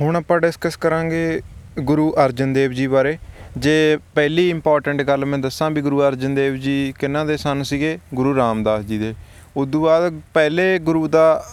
ਹੁਣ 0.00 0.16
ਆਪਾਂ 0.16 0.40
ਡਿਸਕਸ 0.40 0.76
ਕਰਾਂਗੇ 0.76 1.40
ਗੁਰੂ 1.80 2.14
ਅਰਜਨ 2.24 2.52
ਦੇਵ 2.52 2.70
ਜੀ 2.70 2.86
ਬਾਰੇ। 2.86 3.18
ਜੇ 3.56 3.98
ਪਹਿਲੀ 4.14 4.50
ਇੰਪੋਰਟੈਂਟ 4.50 5.02
ਗੱਲ 5.02 5.24
ਮੈਂ 5.24 5.38
ਦੱਸਾਂ 5.38 5.70
ਵੀ 5.70 5.82
ਗੁਰੂ 5.82 6.00
ਅਰਜਨ 6.02 6.34
ਦੇਵ 6.34 6.56
ਜੀ 6.56 6.94
ਕਿਹਨਾਂ 6.98 7.24
ਦੇ 7.26 7.36
ਸਨ 7.36 7.62
ਸੀਗੇ? 7.62 7.98
ਗੁਰੂ 8.14 8.36
ਰਾਮਦਾਸ 8.36 8.84
ਜੀ 8.84 8.98
ਦੇ। 8.98 9.14
ਉਦੋਂ 9.56 9.80
ਬਾਅਦ 9.80 10.20
ਪਹਿਲੇ 10.34 10.78
ਗੁਰੂ 10.78 11.08
ਦਾ 11.08 11.44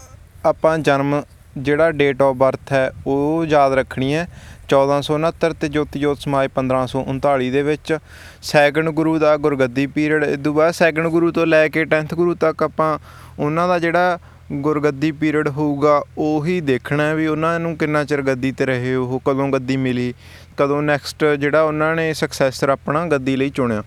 ਆਪਾਂ 0.46 0.78
ਜਨਮ 0.78 1.22
ਜਿਹੜਾ 1.58 1.92
ਡੇਟ 1.92 2.22
ਆਫ 2.22 2.36
ਬਰਥ 2.36 2.72
ਹੈ, 2.72 2.92
ਉਹ 3.08 3.46
ਯਾਦ 3.46 3.74
ਰੱਖਣੀ 3.74 4.14
ਹੈ। 4.14 4.28
1469 4.70 5.54
ਤੇ 5.54 5.70
ਜੋਤੀ 5.70 6.00
ਜੋਤ 6.00 6.20
ਸਮਾਜ 6.20 6.50
1539 6.56 7.52
ਦੇ 7.52 7.62
ਵਿੱਚ 7.64 7.98
ਸੈਕੰਡ 8.42 8.90
ਗੁਰੂ 8.90 9.20
ਦਾ 9.20 9.38
ਗੁਰਗੱਦੀ 9.38 9.88
ਪੀਰੀਅਡ 9.88 10.24
ਇਸ 10.24 10.40
ਤੋਂ 10.44 10.54
ਬਾਅਦ 10.54 10.74
ਸੈਕੰਡ 10.74 11.08
ਗੁਰੂ 11.08 11.32
ਤੋਂ 11.32 11.46
ਲੈ 11.46 11.68
ਕੇ 11.68 11.84
10th 11.84 12.16
ਗੁਰੂ 12.16 12.36
ਤੱਕ 12.36 12.64
ਆਪਾਂ 12.64 13.00
ਉਹਨਾਂ 13.40 13.68
ਦਾ 13.68 13.80
ਜਿਹੜਾ 13.80 14.20
ਗੁਰਗੱਦੀ 14.52 15.12
ਪੀਰੀਅਡ 15.12 15.48
ਹੋਊਗਾ, 15.48 16.04
ਉਹੀ 16.18 16.62
ਦੇਖਣਾ 16.62 17.04
ਹੈ 17.04 17.16
ਵੀ 17.16 17.28
ਉਹਨਾਂ 17.28 17.60
ਨੂੰ 17.60 17.78
ਕਿੰਨਾ 17.78 18.04
ਚਿਰ 18.04 18.22
ਗੱਦੀ 18.22 18.52
ਤੇ 18.52 18.66
ਰਹੇ 18.66 18.96
ਉਹ, 18.96 19.22
ਕਦੋਂ 19.26 19.50
ਗੱਦੀ 19.50 19.78
ਮਿਲੀ, 19.78 20.14
ਕਦੋਂ 20.58 20.82
ਨੈਕਸਟ 20.82 21.26
ਜਿਹੜਾ 21.26 21.62
ਉਹਨਾਂ 21.62 21.96
ਨੇ 21.96 22.14
ਸਕਸੈਸਰ 22.14 22.70
ਆਪਣਾ 22.70 23.08
ਗੱਦੀ 23.08 23.36
ਲਈ 23.36 23.50
ਚੁਣਿਆ। 23.50 23.84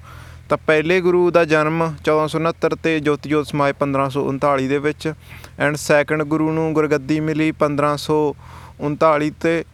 ਤਾਂ 0.48 0.58
ਪਹਿਲੇ 0.66 1.00
ਗੁਰੂ 1.00 1.30
ਦਾ 1.30 1.44
ਜਨਮ 1.44 1.92
1469 2.04 2.74
ਤੇ 2.82 3.00
ਜੋਤੀ 3.00 3.30
ਜੋਤ 3.30 3.46
ਸਮਾਜ 3.46 3.74
1539 3.80 4.68
ਦੇ 4.68 4.78
ਵਿੱਚ 4.78 5.12
ਐਂਡ 5.58 5.76
ਸੈਕੰਡ 5.76 6.22
ਗੁਰੂ 6.22 6.52
ਨੂੰ 6.52 6.72
ਗੁਰਗੱਦੀ 6.72 7.20
ਮਿਲੀ 7.20 7.52
1539 7.52 9.30
ਤੇ 9.30 9.64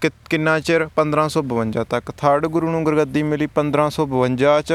ਕਿ- 0.00 0.10
ਕਿੰਨਾ 0.30 0.60
ਚਿਰ? 0.60 0.88
1552 0.96 1.84
ਤੱਕ। 1.84 2.10
ਥਰਡ 2.10 2.46
ਗੁਰੂ 2.46 2.70
ਨੂੰ 2.70 2.84
ਗੁਰਗੱਦੀ 2.84 3.22
ਮਿਲੀ 3.22 3.46
1552 3.46 4.62
ਚ 4.62 4.72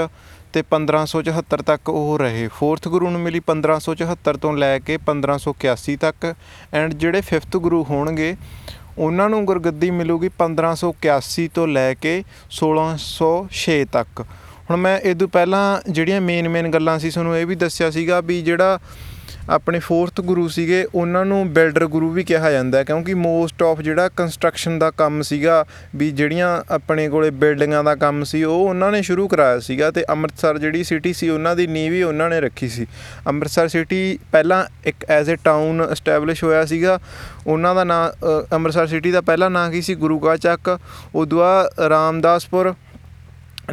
ਤੇ 0.54 0.64
1574 0.72 1.64
ਤੱਕ 1.66 1.90
ਉਹ 1.90 2.18
ਰਹੇ। 2.20 2.48
ਫੋਰਥ 2.48 2.88
ਗੁਰੂ 2.88 3.10
ਨੂੰ 3.10 3.22
ਮਿਲੀ 3.22 3.40
1574 3.48 4.38
ਤੋਂ 4.38 4.54
ਲੈ 4.58 4.80
ਕੇ 4.80 4.98
1581 5.08 5.96
ਤੱਕ। 5.96 6.36
ਐਂਡ 6.74 6.94
ਜਿਹੜੇ 6.94 7.22
ਫਿਫਥ 7.22 7.58
ਗੁਰੂ 7.58 7.84
ਹੋਣਗੇ, 7.84 8.36
ਉਹਨਾਂ 8.98 9.30
ਨੂੰ 9.30 9.46
ਗੁਰਗੱਦੀ 9.46 9.92
ਮਿਲੂਗੀ 9.92 10.30
1581 10.40 11.48
ਤੋਂ 11.54 11.68
ਲੈ 11.68 11.94
ਕੇ 11.94 12.14
1606 12.58 13.78
ਤੱਕ। 13.92 14.22
ਹੁਣ 14.70 14.78
ਮੈਂ 14.78 14.98
ਇਹ 15.00 15.16
ਤੋਂ 15.16 15.28
ਪਹਿਲਾਂ 15.28 15.64
ਜਿਹੜੀਆਂ 15.92 16.22
ਮੇਨ 16.22 16.50
ਮੇਨ 16.50 16.70
ਗੱਲਾਂ 16.72 17.00
ਸੀ, 17.00 17.10
ਤੁਹਾਨੂੰ 17.10 17.38
ਇਹ 17.38 17.46
ਵੀ 17.46 17.56
ਦੱਸਿਆ 17.56 17.90
ਸੀਗਾ 17.92 18.20
ਵੀ 18.22 18.42
ਜਿਹੜਾ 18.42 18.80
ਆਪਣੇ 19.50 19.80
ਫੋਰਥ 19.80 20.22
ਗੁਰੂ 20.22 20.48
ਸੀਗੇ 20.48 20.86
ਉਹਨਾਂ 20.96 21.26
ਨੂੰ 21.26 21.50
ਬਿਲਡਰ 21.54 21.86
ਗੁਰੂ 21.88 22.10
ਵੀ 22.10 22.24
ਕਿਹਾ 22.24 22.52
ਜਾਂਦਾ 22.52 22.78
ਹੈ 22.78 22.84
ਕਿਉਂਕਿ 22.84 23.14
ਮੋਸਟ 23.14 23.64
ਆਫ 23.64 23.82
ਜਿਹੜਾ 23.82 24.10
ਕੰਸਟਰਕਸ਼ਨ 24.10 24.78
ਦਾ 24.80 24.92
ਕੰਮ 24.92 25.22
ਸੀਗਾ 25.22 25.66
ਵੀ 25.96 26.12
ਜਿਹੜੀਆਂ 26.12 26.48
ਆਪਣੇ 26.72 27.10
ਕੋਲੇ 27.10 27.30
ਬਿਲਡਿੰਗਾਂ 27.30 27.84
ਦਾ 27.84 27.96
ਕੰਮ 27.96 28.24
ਸੀ 28.24 28.44
ਉਹ 28.44 28.68
ਉਹਨਾਂ 28.70 28.92
ਨੇ 28.92 29.02
ਸ਼ੁਰੂ 29.02 29.28
ਕਰਾਇਆ 29.28 29.60
ਸੀਗਾ 29.60 29.92
ਤੇ 29.92 30.06
ਅੰਮ੍ਰਿਤਸਰ 30.10 30.58
ਜਿਹੜੀ 30.58 30.84
ਸਿਟੀ 30.84 31.14
ਸੀ 31.14 31.30
ਉਹਨਾਂ 31.30 31.56
ਦੀ 31.56 31.68
ਨੀਂਹ 31.68 31.92
ਵੀ 31.92 32.04
ਉਹਨਾਂ 32.04 32.30
ਨੇ 32.30 32.40
ਰੱਖੀ 32.42 32.70
ਸੀ। 32.70 32.88
ਅੰਮ੍ਰਿਤਸਰ 33.28 33.68
ਸਿਟੀ 33.68 34.20
ਪਹਿਲਾਂ 34.32 34.66
ਇੱਕ 34.86 35.06
ਐਜ਼ 35.10 35.32
ਅ 35.32 35.36
ਟਾਊਨ 35.44 35.82
ਐਸਟੈਬਲਿਸ਼ 35.92 36.44
ਹੋਇਆ 36.44 36.66
ਸੀਗਾ 36.66 37.00
ਉਹਨਾਂ 37.48 37.76
ਦਾ 37.76 37.84
ਨਾਂ 37.84 38.10
ਅ, 38.10 38.46
ਅੰਮ੍ਰਿਤਸਰ 38.54 38.88
ਸਿਟੀ 38.88 39.12
ਦਾ 39.12 39.22
ਪਹਿਲਾ 39.22 39.50
ਨਾਂ 39.50 39.70
ਕੀ 39.72 39.82
ਸੀ? 39.82 39.96
ਗੁਰੂ 39.96 40.20
ਕਾ 40.20 40.36
ਚੱਕ 40.38 40.80
ਉਦੋਂ 41.16 41.40
ਬਾਅਦ 41.40 41.80
ਰਾਮਦਾਸਪੁਰ 41.90 42.74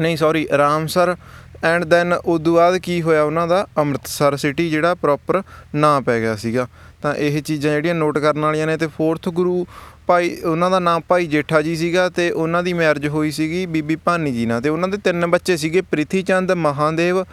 ਨਹੀਂ 0.00 0.16
ਸੌਰੀ 0.16 0.46
ਰਾਮਸਰ 0.58 1.16
ਐਂਡ 1.64 1.84
ਦੈਨ 1.84 2.12
ਉਦੋਂ 2.12 2.54
ਬਾਅਦ 2.54 2.76
ਕੀ 2.76 3.02
ਹੋਇਆ 3.02 3.22
ਉਹਨਾਂ 3.22 3.48
ਦਾ? 3.48 3.66
ਅੰਮ੍ਰਿਤਸਰ 3.78 4.36
ਸਿਟੀ 4.36 4.70
ਜਿਹੜਾ 4.70 4.94
ਪ੍ਰੋਪਰ 4.94 5.42
ਨਾਂ 5.74 6.00
ਪੈ 6.00 6.20
ਗਿਆ 6.20 6.36
ਸੀਗਾ। 6.36 6.66
ਤਾਂ 7.02 7.14
ਇਹ 7.14 7.42
ਚੀਜ਼ਾਂ 7.42 7.72
ਜਿਹੜੀਆਂ 7.72 7.94
ਨੋਟ 7.94 8.18
ਕਰਨ 8.18 8.40
ਵਾਲੀਆਂ 8.40 8.66
ਨੇ 8.66 8.76
ਤੇ 8.76 8.86
ਫੋਰਥ 8.86 9.28
ਗੁਰੂ 9.28 9.66
ਭਾਈ, 10.06 10.36
ਉਹਨਾਂ 10.36 10.70
ਦਾ 10.70 10.78
ਨਾਮ 10.78 11.02
ਭਾਈ 11.08 11.26
ਜੇਠਾ 11.26 11.62
ਜੀ 11.62 11.76
ਸੀਗਾ 11.76 12.08
ਤੇ 12.08 12.30
ਉਹਨਾਂ 12.30 12.62
ਦੀ 12.62 12.72
ਮੈਰਿਜ 12.72 13.08
ਹੋਈ 13.08 13.30
ਸੀਗੀ 13.30 13.66
ਬੀਬੀ 13.66 13.96
ਭਾਨੀ 13.96 14.32
ਜੀ 14.32 14.46
ਨਾਲ। 14.46 14.60
ਤੇ 14.60 14.68
ਉਹਨਾਂ 14.68 14.88
ਦੇ 14.88 14.96
ਤਿੰਨ 14.96 15.26
ਬੱਚੇ 15.26 15.56
ਸੀਗੇ 15.56 15.80
ਪ੍ਰਿਥੀ 15.80 16.22
ਚੰਦ 16.22 16.52
ਮਹਾਦੇਵ 16.52 17.24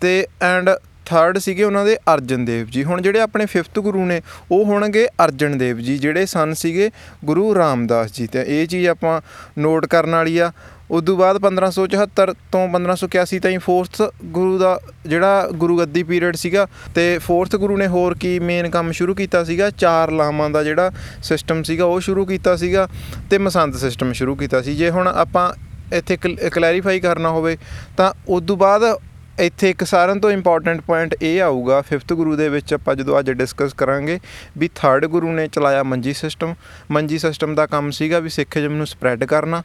ਤੇ 0.00 0.26
ਐਂਡ 0.42 0.70
ਥਰਡ 1.06 1.38
ਸੀਗੇ 1.38 1.64
ਉਹਨਾਂ 1.64 1.84
ਦੇ 1.84 1.96
ਅਰਜਨ 2.14 2.44
ਦੇਵ 2.44 2.66
ਜੀ। 2.66 2.84
ਹੁਣ 2.84 3.02
ਜਿਹੜੇ 3.02 3.20
ਆਪਣੇ 3.20 3.46
ਫਿਫਥ 3.46 3.78
ਗੁਰੂ 3.78 4.04
ਨੇ, 4.06 4.22
ਉਹ 4.50 4.64
ਹੋਣਗੇ 4.64 5.06
ਅਰਜਨ 5.24 5.58
ਦੇਵ 5.58 5.78
ਜੀ, 5.78 5.98
ਜਿਹੜੇ 5.98 6.26
ਸਨ 6.26 6.54
ਸੀਗੇ 6.54 6.90
ਗੁਰੂ 7.24 7.54
ਰਾਮਦਾਸ 7.54 8.12
ਜੀ। 8.12 8.26
ਤੇ 8.26 8.44
ਇਹ 8.46 8.66
ਚੀਜ਼ 8.66 8.88
ਆਪਾਂ 8.88 9.20
ਨੋਟ 9.58 9.86
ਕਰਨ 9.86 10.10
ਵਾਲੀ 10.10 10.38
ਆ। 10.38 10.52
ਉਦੋਂ 10.90 11.16
ਬਾਅਦ 11.16 11.38
1574 11.44 12.32
ਤੋਂ 12.52 12.60
1581 12.68 13.38
ਤਾਈਂ 13.42 13.58
ਫੋਰਥ 13.58 14.02
ਗੁਰੂ 14.24 14.58
ਦਾ 14.58 14.80
ਜਿਹੜਾ 15.06 15.48
ਗੁਰੂ 15.54 15.78
ਗੱਦੀ 15.78 16.02
ਪੀਰੀਅਡ 16.02 16.36
ਸੀਗਾ 16.36 16.66
ਤੇ 16.94 17.06
ਫੋਰਥ 17.18 17.56
ਗੁਰੂ 17.56 17.76
ਨੇ 17.76 17.86
ਹੋਰ 17.86 18.14
ਕੀ 18.14 18.38
ਮੇਨ 18.38 18.70
ਕੰਮ 18.70 18.92
ਸ਼ੁਰੂ 18.92 19.14
ਕੀਤਾ 19.14 19.44
ਸੀਗਾ? 19.44 19.70
ਚਾਰ 19.70 20.10
ਲਾਵਾਂ 20.10 20.50
ਦਾ 20.50 20.62
ਜਿਹੜਾ 20.64 20.90
ਸਿਸਟਮ 21.22 21.62
ਸੀਗਾ, 21.62 21.84
ਉਹ 21.84 22.00
ਸ਼ੁਰੂ 22.00 22.26
ਕੀਤਾ 22.26 22.56
ਸੀਗਾ 22.56 22.88
ਤੇ 23.30 23.38
ਮਸੰਦ 23.38 23.76
ਸਿਸਟਮ 23.76 24.12
ਸ਼ੁਰੂ 24.12 24.34
ਕੀਤਾ 24.36 24.62
ਸੀ। 24.62 24.76
ਜੇ 24.76 24.90
ਹੁਣ 24.90 25.08
ਆਪਾਂ 25.08 25.52
ਇੱਥੇ 25.94 26.16
ਕਲੈਰੀਫਾਈ 26.52 27.00
ਕਰਨਾ 27.00 27.28
ਹੋਵੇ 27.28 27.58
ਤਾਂ 27.96 28.12
ਉਦੋਂ 28.28 28.56
ਬਾਅਦ 28.56 28.82
ਇੱਥੇ 29.40 29.70
ਇੱਕ 29.70 29.84
ਸਾਰਿਆਂ 29.84 30.16
ਤੋਂ 30.16 30.30
ਇੰਪੋਰਟੈਂਟ 30.30 30.80
ਪੁਆਇੰਟ 30.80 31.14
ਇਹ 31.22 31.42
ਆਊਗਾ 31.42 31.80
ਫਿਫਥ 31.82 32.12
ਗੁਰੂ 32.12 32.36
ਦੇ 32.36 32.48
ਵਿੱਚ 32.48 32.74
ਆਪਾਂ 32.74 32.94
ਜਦੋਂ 32.94 33.18
ਅੱਜ 33.18 33.30
ਡਿਸਕਸ 33.30 33.72
ਕਰਾਂਗੇ 33.72 34.18
ਵੀ 34.58 34.68
ਥਰਡ 34.74 35.06
ਗੁਰੂ 35.06 35.32
ਨੇ 35.32 35.46
ਚਲਾਇਆ 35.48 35.82
ਮੰਜੀ 35.82 36.12
ਸਿਸਟਮ 36.12 36.54
ਮੰਜੀ 36.90 37.18
ਸਿਸਟਮ 37.18 37.54
ਦਾ 37.54 37.66
ਕੰਮ 37.66 37.90
ਸੀਗਾ 37.90 38.18
ਵੀ 38.18 38.28
ਸਿੱਖੀਜ਼ਮ 38.28 38.72
ਨੂੰ 38.72 38.86
ਸਪਰੈਡ 38.86 39.24
ਕਰਨਾ। 39.24 39.62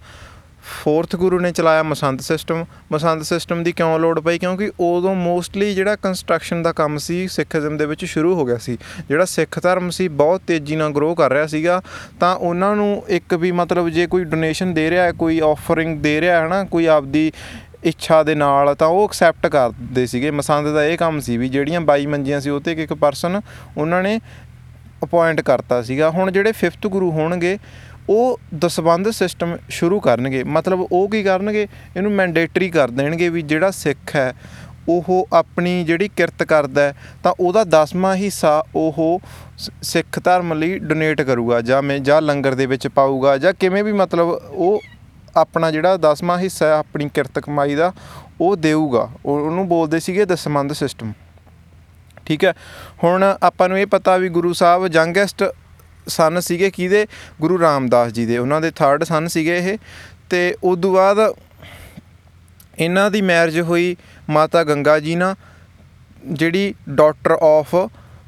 ਫੋਰਥ 0.63 1.15
ਗੁਰੂ 1.15 1.39
ਨੇ 1.39 1.51
ਚਲਾਇਆ 1.51 1.83
ਮਸੰਦ 1.83 2.21
ਸਿਸਟਮ 2.21 2.65
ਮਸੰਦ 2.91 3.21
ਸਿਸਟਮ 3.21 3.63
ਦੀ 3.63 3.71
ਕਿਉਂ 3.71 3.99
ਲੋੜ 3.99 4.19
ਪਈ? 4.19 4.37
ਕਿਉਂਕਿ 4.37 4.71
ਉਦੋਂ 4.79 5.15
ਮੋਸਟਲੀ 5.15 5.75
ਜਿਹੜਾ 5.75 5.95
ਕੰਸਟਰਕਸ਼ਨ 5.95 6.63
ਦਾ 6.63 6.71
ਕੰਮ 6.71 6.97
ਸੀ 6.97 7.27
ਸਿੱਖੀਜ਼ਮ 7.27 7.77
ਦੇ 7.77 7.85
ਵਿੱਚ 7.85 8.05
ਸ਼ੁਰੂ 8.05 8.35
ਹੋ 8.35 8.45
ਗਿਆ 8.45 8.57
ਸੀ। 8.57 8.77
ਜਿਹੜਾ 9.09 9.25
ਸਿੱਖ 9.25 9.59
ਧਰਮ 9.61 9.89
ਸੀ, 9.89 10.07
ਬਹੁਤ 10.07 10.41
ਤੇਜ਼ੀ 10.47 10.75
ਨਾਲ 10.75 10.91
ਗਰੋ 10.91 11.15
ਕਰ 11.15 11.31
ਰਿਹਾ 11.31 11.47
ਸੀਗਾ। 11.47 11.81
ਤਾਂ 12.19 12.35
ਉਹਨਾਂ 12.35 12.75
ਨੂੰ 12.75 13.03
ਇੱਕ 13.07 13.33
ਵੀ 13.33 13.51
ਮਤਲਬ 13.51 13.89
ਜੇ 13.89 14.07
ਕੋਈ 14.07 14.23
ਡੋਨੇਸ਼ਨ 14.23 14.73
ਦੇ 14.73 14.89
ਰਿਹਾ 14.89 15.03
ਹੈ, 15.03 15.11
ਕੋਈ 15.11 15.39
ਆਫਰਿੰਗ 15.39 15.99
ਦੇ 15.99 16.21
ਰਿਹਾ 16.21 16.41
ਹੈ 16.41 16.47
ਨਾ 16.47 16.63
ਕੋਈ 16.63 16.85
ਆਪਦੀ 16.85 17.31
ਇੱਛਾ 17.83 18.23
ਦੇ 18.23 18.35
ਨਾਲ, 18.35 18.75
ਤਾਂ 18.75 18.87
ਉਹ 18.87 19.03
ਐਕਸੈਪਟ 19.03 19.47
ਕਰਦੇ 19.47 20.05
ਸੀਗੇ। 20.05 20.31
ਮਸੰਦ 20.31 20.67
ਦਾ 20.67 20.85
ਇਹ 20.85 20.97
ਕੰਮ 20.97 21.19
ਸੀ 21.19 21.37
ਵੀ 21.37 21.49
ਜਿਹੜੀਆਂ 21.49 21.81
22 21.81 22.05
ਮੰਜੀਆਂ 22.05 22.41
ਸੀ, 22.41 22.49
ਉਹ 22.49 22.61
ਤੇ 22.61 22.71
ਇੱਕ 22.71 22.79
ਇੱਕ 22.79 22.93
ਪਰਸਨ 22.93 23.41
ਉਹਨਾਂ 23.77 24.03
ਨੇ 24.03 24.19
ਅਪਾਇੰਟ 25.03 25.41
ਕਰਤਾ 25.41 25.81
ਸੀਗਾ। 25.81 26.09
ਹੁਣ 26.09 26.31
ਜਿਹੜੇ 26.31 26.51
ਫਿਫਥ 26.51 26.87
ਗੁਰੂ 26.87 27.11
ਹੋਣਗੇ 27.11 27.57
ਉਹ 28.13 28.39
ਦਸਬੰਧ 28.59 29.09
ਸਿਸਟਮ 29.09 29.57
ਸ਼ੁਰੂ 29.69 29.99
ਕਰਨਗੇ। 29.99 30.43
ਮਤਲਬ 30.43 30.79
ਉਹ 30.91 31.09
ਕੀ 31.09 31.23
ਕਰਨਗੇ? 31.23 31.67
ਇਹਨੂੰ 31.97 32.11
ਮੈਂਡੇਟਰੀ 32.11 32.69
ਕਰ 32.69 32.91
ਦੇਣਗੇ 32.91 33.29
ਵੀ 33.29 33.41
ਜਿਹੜਾ 33.41 33.71
ਸਿੱਖ 33.71 34.15
ਹੈ, 34.15 34.33
ਉਹ 34.89 35.27
ਆਪਣੀ 35.33 35.83
ਜਿਹੜੀ 35.83 36.07
ਕਿਰਤ 36.07 36.43
ਕਰਦਾ 36.43 36.81
ਹੈ, 36.81 36.95
ਤਾਂ 37.23 37.33
ਉਹਦਾ 37.39 37.63
10ਵਾਂ 37.63 38.15
ਹਿੱਸਾ 38.15 38.63
ਉਹ 38.75 39.21
ਸ- 39.57 39.71
ਸਿੱਖ 39.81 40.23
ਧਰਮ 40.23 40.53
ਲਈ 40.53 40.79
ਡੋਨੇਟ 40.79 41.21
ਕਰੂਗਾ 41.21 41.61
ਜਾਂ 41.61 41.81
ਮੈਂ, 41.81 41.99
ਜਾਂ 41.99 42.21
ਲੰਗਰ 42.21 42.55
ਦੇ 42.55 42.65
ਵਿੱਚ 42.65 42.87
ਪਾਊਗਾ 42.87 43.37
ਜਾਂ 43.37 43.53
ਕਿਵੇਂ 43.59 43.83
ਵੀ 43.83 43.91
ਮਤਲਬ 43.91 44.27
ਉਹ 44.49 44.81
ਆਪਣਾ 45.37 45.71
ਜਿਹੜਾ 45.71 45.97
10ਵਾਂ 45.97 46.39
ਹਿੱਸਾ 46.39 46.65
ਹੈ, 46.65 46.73
ਆਪਣੀ 46.73 47.09
ਕਿਰਤ 47.09 47.39
ਕਮਾਈ 47.39 47.75
ਦਾ, 47.75 47.93
ਉਹ 48.41 48.55
ਦੇਊਗਾ। 48.55 49.09
ਉਹ- 49.25 49.45
ਉਹਨੂੰ 49.45 49.67
ਬੋਲਦੇ 49.67 49.99
ਸੀਗੇ 49.99 50.25
ਦਸਮੰਦ 50.25 50.73
ਸਿਸਟਮ 50.73 51.13
ਠੀਕ 52.25 52.45
ਹੈ? 52.45 52.53
ਹੁਣ 53.03 53.37
ਆਪਾਂ 53.43 53.69
ਨੂੰ 53.69 53.79
ਇਹ 53.79 53.85
ਪਤਾ 53.85 54.17
ਵੀ 54.17 54.29
ਗੁਰੂ 54.29 54.53
ਸਾਹਿਬ 54.53 54.95
ਯੰਗੈਸਟ 54.95 55.43
ਸਨ 56.07 56.39
ਸੀਗੇ 56.39 56.71
ਕਿਹਦੇ? 56.71 57.07
ਗੁਰੂ 57.41 57.59
ਰਾਮਦਾਸ 57.59 58.11
ਜੀ 58.11 58.25
ਦੇ। 58.25 58.37
ਉਹਨਾਂ 58.37 58.61
ਦੇ 58.61 58.71
ਥਰਡ 58.71 59.03
ਸਨ 59.03 59.27
ਸੀਗੇ 59.27 59.57
ਇਹ। 59.57 59.77
ਤੇ 60.29 60.55
ਉਦੋਂ 60.63 60.93
ਬਾਅਦ 60.93 61.33
ਇਹਨਾਂ 62.79 63.11
ਦੀ 63.11 63.21
ਮੈਰਿਜ 63.21 63.59
ਹੋਈ 63.59 63.95
ਮਾਤਾ 64.29 64.63
ਗੰਗਾ 64.63 64.99
ਜੀ 64.99 65.15
ਨਾਲ, 65.15 65.35
ਜਿਹੜੀ 66.25 66.73
daughter 66.89 67.31
of 67.31 67.75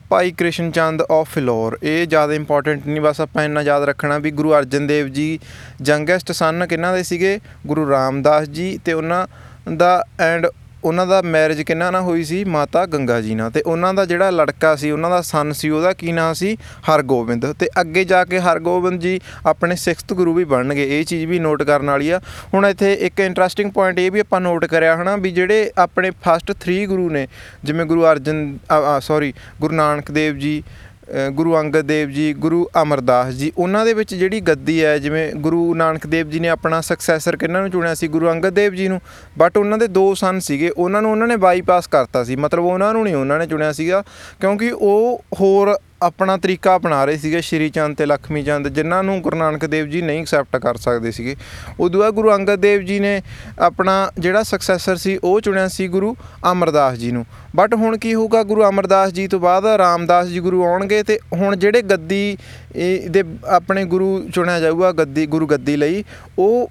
Bhai 0.09 0.31
Krishna 0.31 0.71
Chand 0.71 1.01
of 1.01 1.29
Phillaur 1.29 1.77
ਇਹ 1.83 2.07
ਜ਼ਿਆਦਾ 2.07 2.33
ਇੰਪੋਰਟੈਂਟ 2.33 2.87
ਨਹੀਂ, 2.87 3.01
ਬਸ 3.01 3.21
ਆਪਾਂ 3.21 3.43
ਇੰਨਾ 3.43 3.61
ਯਾਦ 3.61 3.83
ਰੱਖਣਾ 3.83 4.17
ਵੀ 4.17 4.31
ਗੁਰੂ 4.31 4.53
ਅਰਜਨ 4.53 4.87
ਦੇਵ 4.87 5.07
ਜੀ 5.07 5.39
ਯੰਗੈਸਟ 5.85 6.31
ਸਨ 6.31 6.65
ਕਿਹਨਾਂ 6.67 6.93
ਦੇ 6.93 7.03
ਸੀਗੇ? 7.03 7.39
ਗੁਰੂ 7.67 7.89
ਰਾਮਦਾਸ 7.89 8.47
ਜੀ 8.47 8.77
ਤੇ 8.85 8.93
ਉਹਨਾਂ 8.93 9.27
ਦਾ 9.75 10.03
ਐਂਡ 10.19 10.47
ਉਹਨਾਂ 10.85 11.07
ਦਾ 11.07 11.21
ਮੈਰਿਜ 11.21 11.61
ਕਿਹਨਾਂ 11.61 11.91
ਨਾਲ 11.91 12.01
ਹੋਈ 12.01 12.23
ਸੀ 12.23 12.43
ਮਾਤਾ 12.43 12.85
ਗੰਗਾ 12.85 13.21
ਜੀ 13.21 13.35
ਨਾਲ। 13.35 13.51
ਤੇ 13.51 13.61
ਉਹਨਾਂ 13.61 13.93
ਦਾ 13.93 14.05
ਜਿਹੜਾ 14.05 14.29
ਲੜਕਾ 14.29 14.75
ਸੀ 14.75 14.91
ਉਹਨਾਂ 14.91 15.09
ਦਾ 15.09 15.21
ਸਨ 15.21 15.51
ਸੀ 15.51 15.69
ਉਹਦਾ 15.69 15.93
ਕੀ 15.93 16.11
ਨਾਂ 16.11 16.33
ਸੀ? 16.33 16.57
ਹਰਗੋਬਿੰਦ। 16.93 17.53
ਤੇ 17.53 17.69
ਅੱਗੇ 17.81 18.05
ਜਾ 18.05 18.25
ਕੇ 18.25 18.39
ਹਰਗੋਬਿੰਦ 18.39 19.01
ਜੀ 19.01 19.19
ਆਪਣੇ 19.45 19.75
6th 19.75 20.15
ਗੁਰੂ 20.15 20.33
ਵੀ 20.33 20.43
ਬਣਨਗੇ। 20.43 20.99
ਇਹ 20.99 21.05
ਚੀਜ਼ 21.05 21.25
ਵੀ 21.25 21.39
ਨੋਟ 21.39 21.63
ਕਰਨ 21.63 21.89
ਵਾਲੀ 21.89 22.09
ਆ। 22.09 22.21
ਹੁਣ 22.53 22.65
ਇੱਥੇ 22.65 22.93
ਇੱਕ 22.93 23.19
ਇੰਟਰਸਟਿੰਗ 23.19 23.71
ਪੁਆਇੰਟ 23.71 23.99
ਇਹ 23.99 24.11
ਵੀ 24.11 24.19
ਆਪਾਂ 24.19 24.41
ਨੋਟ 24.41 24.65
ਕਰਿਆ 24.65 24.95
ਹਨਾ 25.01 25.15
ਵੀ 25.15 25.31
ਜਿਹੜੇ 25.31 25.71
ਆਪਣੇ 25.77 26.09
ਫਸਟ 26.09 26.51
3 26.51 26.85
ਗੁਰੂ 26.85 27.09
ਨੇ 27.09 27.27
ਜਿਵੇਂ 27.63 27.85
ਗੁਰੂ 27.85 28.05
ਅਰਜਨ 28.05 28.57
ਸੌਰੀ 29.01 29.33
ਗੁਰੂ 29.61 29.75
ਨਾਨਕ 29.75 30.11
ਦੇਵ 30.11 30.37
ਜੀ 30.37 30.63
ਅ, 30.67 30.92
ਗੁਰੂ 31.31 31.59
ਅੰਗਦ 31.59 31.81
ਦੇਵ 31.81 32.09
ਜੀ, 32.09 32.33
ਗੁਰੂ 32.33 32.69
ਅਮਰਦਾਸ 32.81 33.33
ਜੀ, 33.33 33.51
ਉਹਨਾਂ 33.57 33.85
ਦੇ 33.85 33.93
ਵਿੱਚ 33.93 34.15
ਜਿਹੜੀ 34.15 34.41
ਗੱਦੀ 34.41 34.83
ਹੈ, 34.83 34.97
ਜਿਵੇਂ 34.97 35.33
ਗੁਰੂ 35.33 35.73
ਨਾਨਕ 35.73 36.07
ਦੇਵ 36.07 36.29
ਜੀ 36.29 36.39
ਨੇ 36.39 36.49
ਆਪਣਾ 36.49 36.81
ਸਕਸੈਸਰ 36.81 37.35
ਕਿਹਨਾਂ 37.35 37.61
ਨੂੰ 37.61 37.71
ਚੁਣਿਆ 37.71 37.93
ਸੀ? 37.93 38.07
ਗੁਰੂ 38.07 38.31
ਅੰਗਦ 38.31 38.49
ਦੇਵ 38.49 38.73
ਜੀ 38.73 38.87
ਨੂੰ। 38.87 39.01
ਬਟ 39.37 39.57
ਉਹਨਾਂ 39.57 39.77
ਦੇ 39.77 39.87
ਦੋ 39.87 40.13
ਸਨ 40.13 40.39
ਸੀਗੇ, 40.39 40.69
ਉਹਨਾਂ 40.69 41.01
ਨੂੰ 41.01 41.11
ਉਹਨਾਂ 41.11 41.27
ਨੇ 41.27 41.35
ਬਾਈਪਾਸ 41.35 41.87
ਕਰਤਾ 41.87 42.23
ਸੀ। 42.23 42.35
ਮਤਲਬ 42.35 42.63
ਉਹਨਾਂ 42.63 42.93
ਨੂੰ 42.93 43.03
ਨਹੀਂ 43.03 43.15
ਉਹਨਾਂ 43.15 43.39
ਨੇ 43.39 43.47
ਚੁਣਿਆ 43.47 43.71
ਸੀਗਾ, 43.71 44.03
ਕਿਉਂਕਿ 44.41 44.71
ਉਹ 44.71 45.23
ਹੋਰ 45.41 45.77
ਆਪਣਾ 46.03 46.37
ਤਰੀਕਾ 46.37 46.75
ਅਪਣਾ 46.75 47.03
ਰਹੇ 47.05 47.17
ਸੀਗੇ 47.17 47.41
ਸ਼੍ਰੀ 47.41 47.69
ਚੰਦ 47.69 47.97
ਤੇ 47.97 48.05
ਲਖਮੀ 48.05 48.43
ਚੰਦ, 48.43 48.67
ਜਿਨ੍ਹਾਂ 48.67 49.03
ਨੂੰ 49.03 49.21
ਗੁਰੂ 49.21 49.37
ਨਾਨਕ 49.37 49.65
ਦੇਵ 49.65 49.85
ਜੀ 49.85 50.01
ਨਹੀਂ 50.01 50.21
ਐਕਸੈਪਟ 50.21 50.57
ਕਰ 50.57 50.77
ਸਕਦੇ 50.77 51.11
ਸੀਗੇ। 51.11 51.35
ਉਦੋਂ 51.79 52.01
ਬਾਅਦ 52.01 52.13
ਗੁਰੂ 52.13 52.33
ਅੰਗਦ 52.35 52.59
ਦੇਵ 52.59 52.81
ਜੀ 52.81 52.99
ਨੇ 52.99 53.21
ਆਪਣਾ 53.59 54.11
ਜਿਹੜਾ 54.19 54.43
ਸਕਸੈਸਰ 54.43 54.95
ਸੀ, 54.95 55.17
ਉਹ 55.23 55.39
ਚੁਣਿਆ 55.41 55.67
ਸੀ 55.67 55.87
ਗੁਰੂ 55.87 56.15
ਅਮਰਦਾਸ 56.51 56.97
ਜੀ 56.97 57.11
ਨੂੰ। 57.11 57.25
ਬਟ 57.55 57.73
ਹੁਣ 57.75 57.97
ਕੀ 57.97 58.13
ਹੋਊਗਾ, 58.13 58.43
ਗੁਰੂ 58.43 58.63
ਅਮਰਦਾਸ 58.69 59.11
ਜੀ 59.13 59.27
ਤੋਂ 59.27 59.39
ਬਾਅਦ 59.39 59.65
ਰਾਮਦਾਸ 59.77 60.27
ਜੀ 60.27 60.39
ਗੁਰੂ 60.39 60.63
ਆਉਣਗੇ 60.63 61.03
ਤੇ 61.03 61.19
ਹੁਣ 61.33 61.55
ਜਿਹੜੇ 61.55 61.81
ਗੱਦੀ, 61.81 62.37
ਇਹ 62.75 63.09
ਦੇ 63.09 63.23
ਆਪਣੇ 63.47 63.85
ਗੁਰੂ 63.85 64.29
ਚੁਣਿਆ 64.33 64.59
ਜਾਊਗਾ 64.59 64.91
ਗੱਦੀ, 64.91 65.25
ਗੁਰੂ 65.25 65.47
ਗੱਦੀ 65.47 65.75
ਲਈ, 65.75 66.03
ਉਹ 66.39 66.69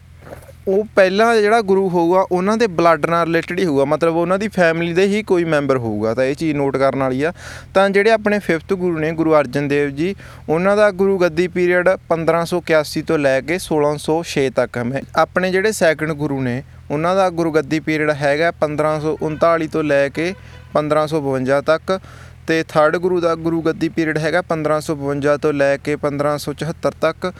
ਉਹ 0.68 0.84
ਪਹਿਲਾ 0.84 1.40
ਜਿਹੜਾ 1.40 1.60
ਗੁਰੂ 1.60 1.88
ਹੋਊਗਾ, 1.88 2.26
ਉਹਨਾਂ 2.32 2.56
ਦੇ 2.56 2.66
ਬਲੱਡ 2.66 3.06
ਨਾਲ 3.06 3.26
ਰਿਲੇਟਡ 3.26 3.58
ਹੀ 3.58 3.64
ਹੋਊਗਾ। 3.64 3.84
ਮਤਲਬ 3.84 4.16
ਉਹਨਾਂ 4.16 4.38
ਦੀ 4.38 4.48
ਫੈਮਿਲੀ 4.48 4.94
ਦੇ 4.94 5.02
ਹੀ 5.02 5.22
ਕੋਈ 5.22 5.44
ਮੈਂਬਰ 5.44 5.76
ਹੋਊਗਾ। 5.76 6.14
ਤਾਂ 6.14 6.24
ਇਹ 6.24 6.34
ਚੀਜ਼ 6.34 6.56
ਨੋਟ 6.56 6.76
ਕਰਨ 6.76 7.00
ਵਾਲੀ 7.00 7.22
ਆ। 7.22 7.32
ਤਾਂ 7.74 7.90
ਜਿਹੜੇ 7.90 8.10
ਆਪਣੇ 8.10 8.38
5th 8.38 8.76
ਗੁਰੂ 8.76 8.98
ਨੇ, 8.98 9.12
ਗੁਰੂ 9.12 9.34
ਅਰਜਨ 9.34 9.68
ਦੇਵ 9.68 9.90
ਜੀ, 9.90 10.14
ਉਹਨਾਂ 10.48 10.76
ਦਾ 10.76 10.90
ਗੁਰੂ 10.90 11.18
ਗੱਦੀ 11.18 11.48
ਪੀਰੀਅਡ 11.48 11.88
1581 12.08 13.02
ਤੋਂ 13.02 13.18
ਲੈ 13.18 13.40
ਕੇ 13.40 13.58
1606 13.58 14.50
ਤੱਕ 14.50 14.76
ਹੈ। 14.76 15.02
ਆਪਣੇ 15.16 15.50
ਜਿਹੜੇ 15.50 15.72
ਸੈਕੰਡ 15.72 16.12
ਗੁਰੂ 16.12 16.40
ਨੇ, 16.40 16.62
ਉਹਨਾਂ 16.90 17.16
ਦਾ 17.16 17.30
ਗੁਰੂ 17.30 17.52
ਗੱਦੀ 17.52 17.80
ਪੀਰੀਅਡ 17.80 18.10
ਹੈਗਾ 18.10 18.50
1539 18.50 19.68
ਤੋਂ 19.68 19.82
ਲੈ 19.82 20.08
ਕੇ 20.08 20.34
1552 20.74 21.60
ਤੱਕ। 21.60 22.00
ਤੇ 22.46 22.64
ਥਰਡ 22.68 22.96
ਗੁਰੂ 22.96 23.20
ਦਾ 23.20 23.34
ਗੁਰੂ 23.34 23.62
ਗੱਦੀ 23.62 23.88
ਪੀਰੀਅਡ 23.88 24.18
ਹੈਗਾ 24.18 24.42
1552 24.42 25.36
ਤੋਂ 25.36 25.52
ਲੈ 25.52 25.76
ਕੇ 25.76 25.96
1574 25.96 26.92
ਤੱਕ। 27.00 27.32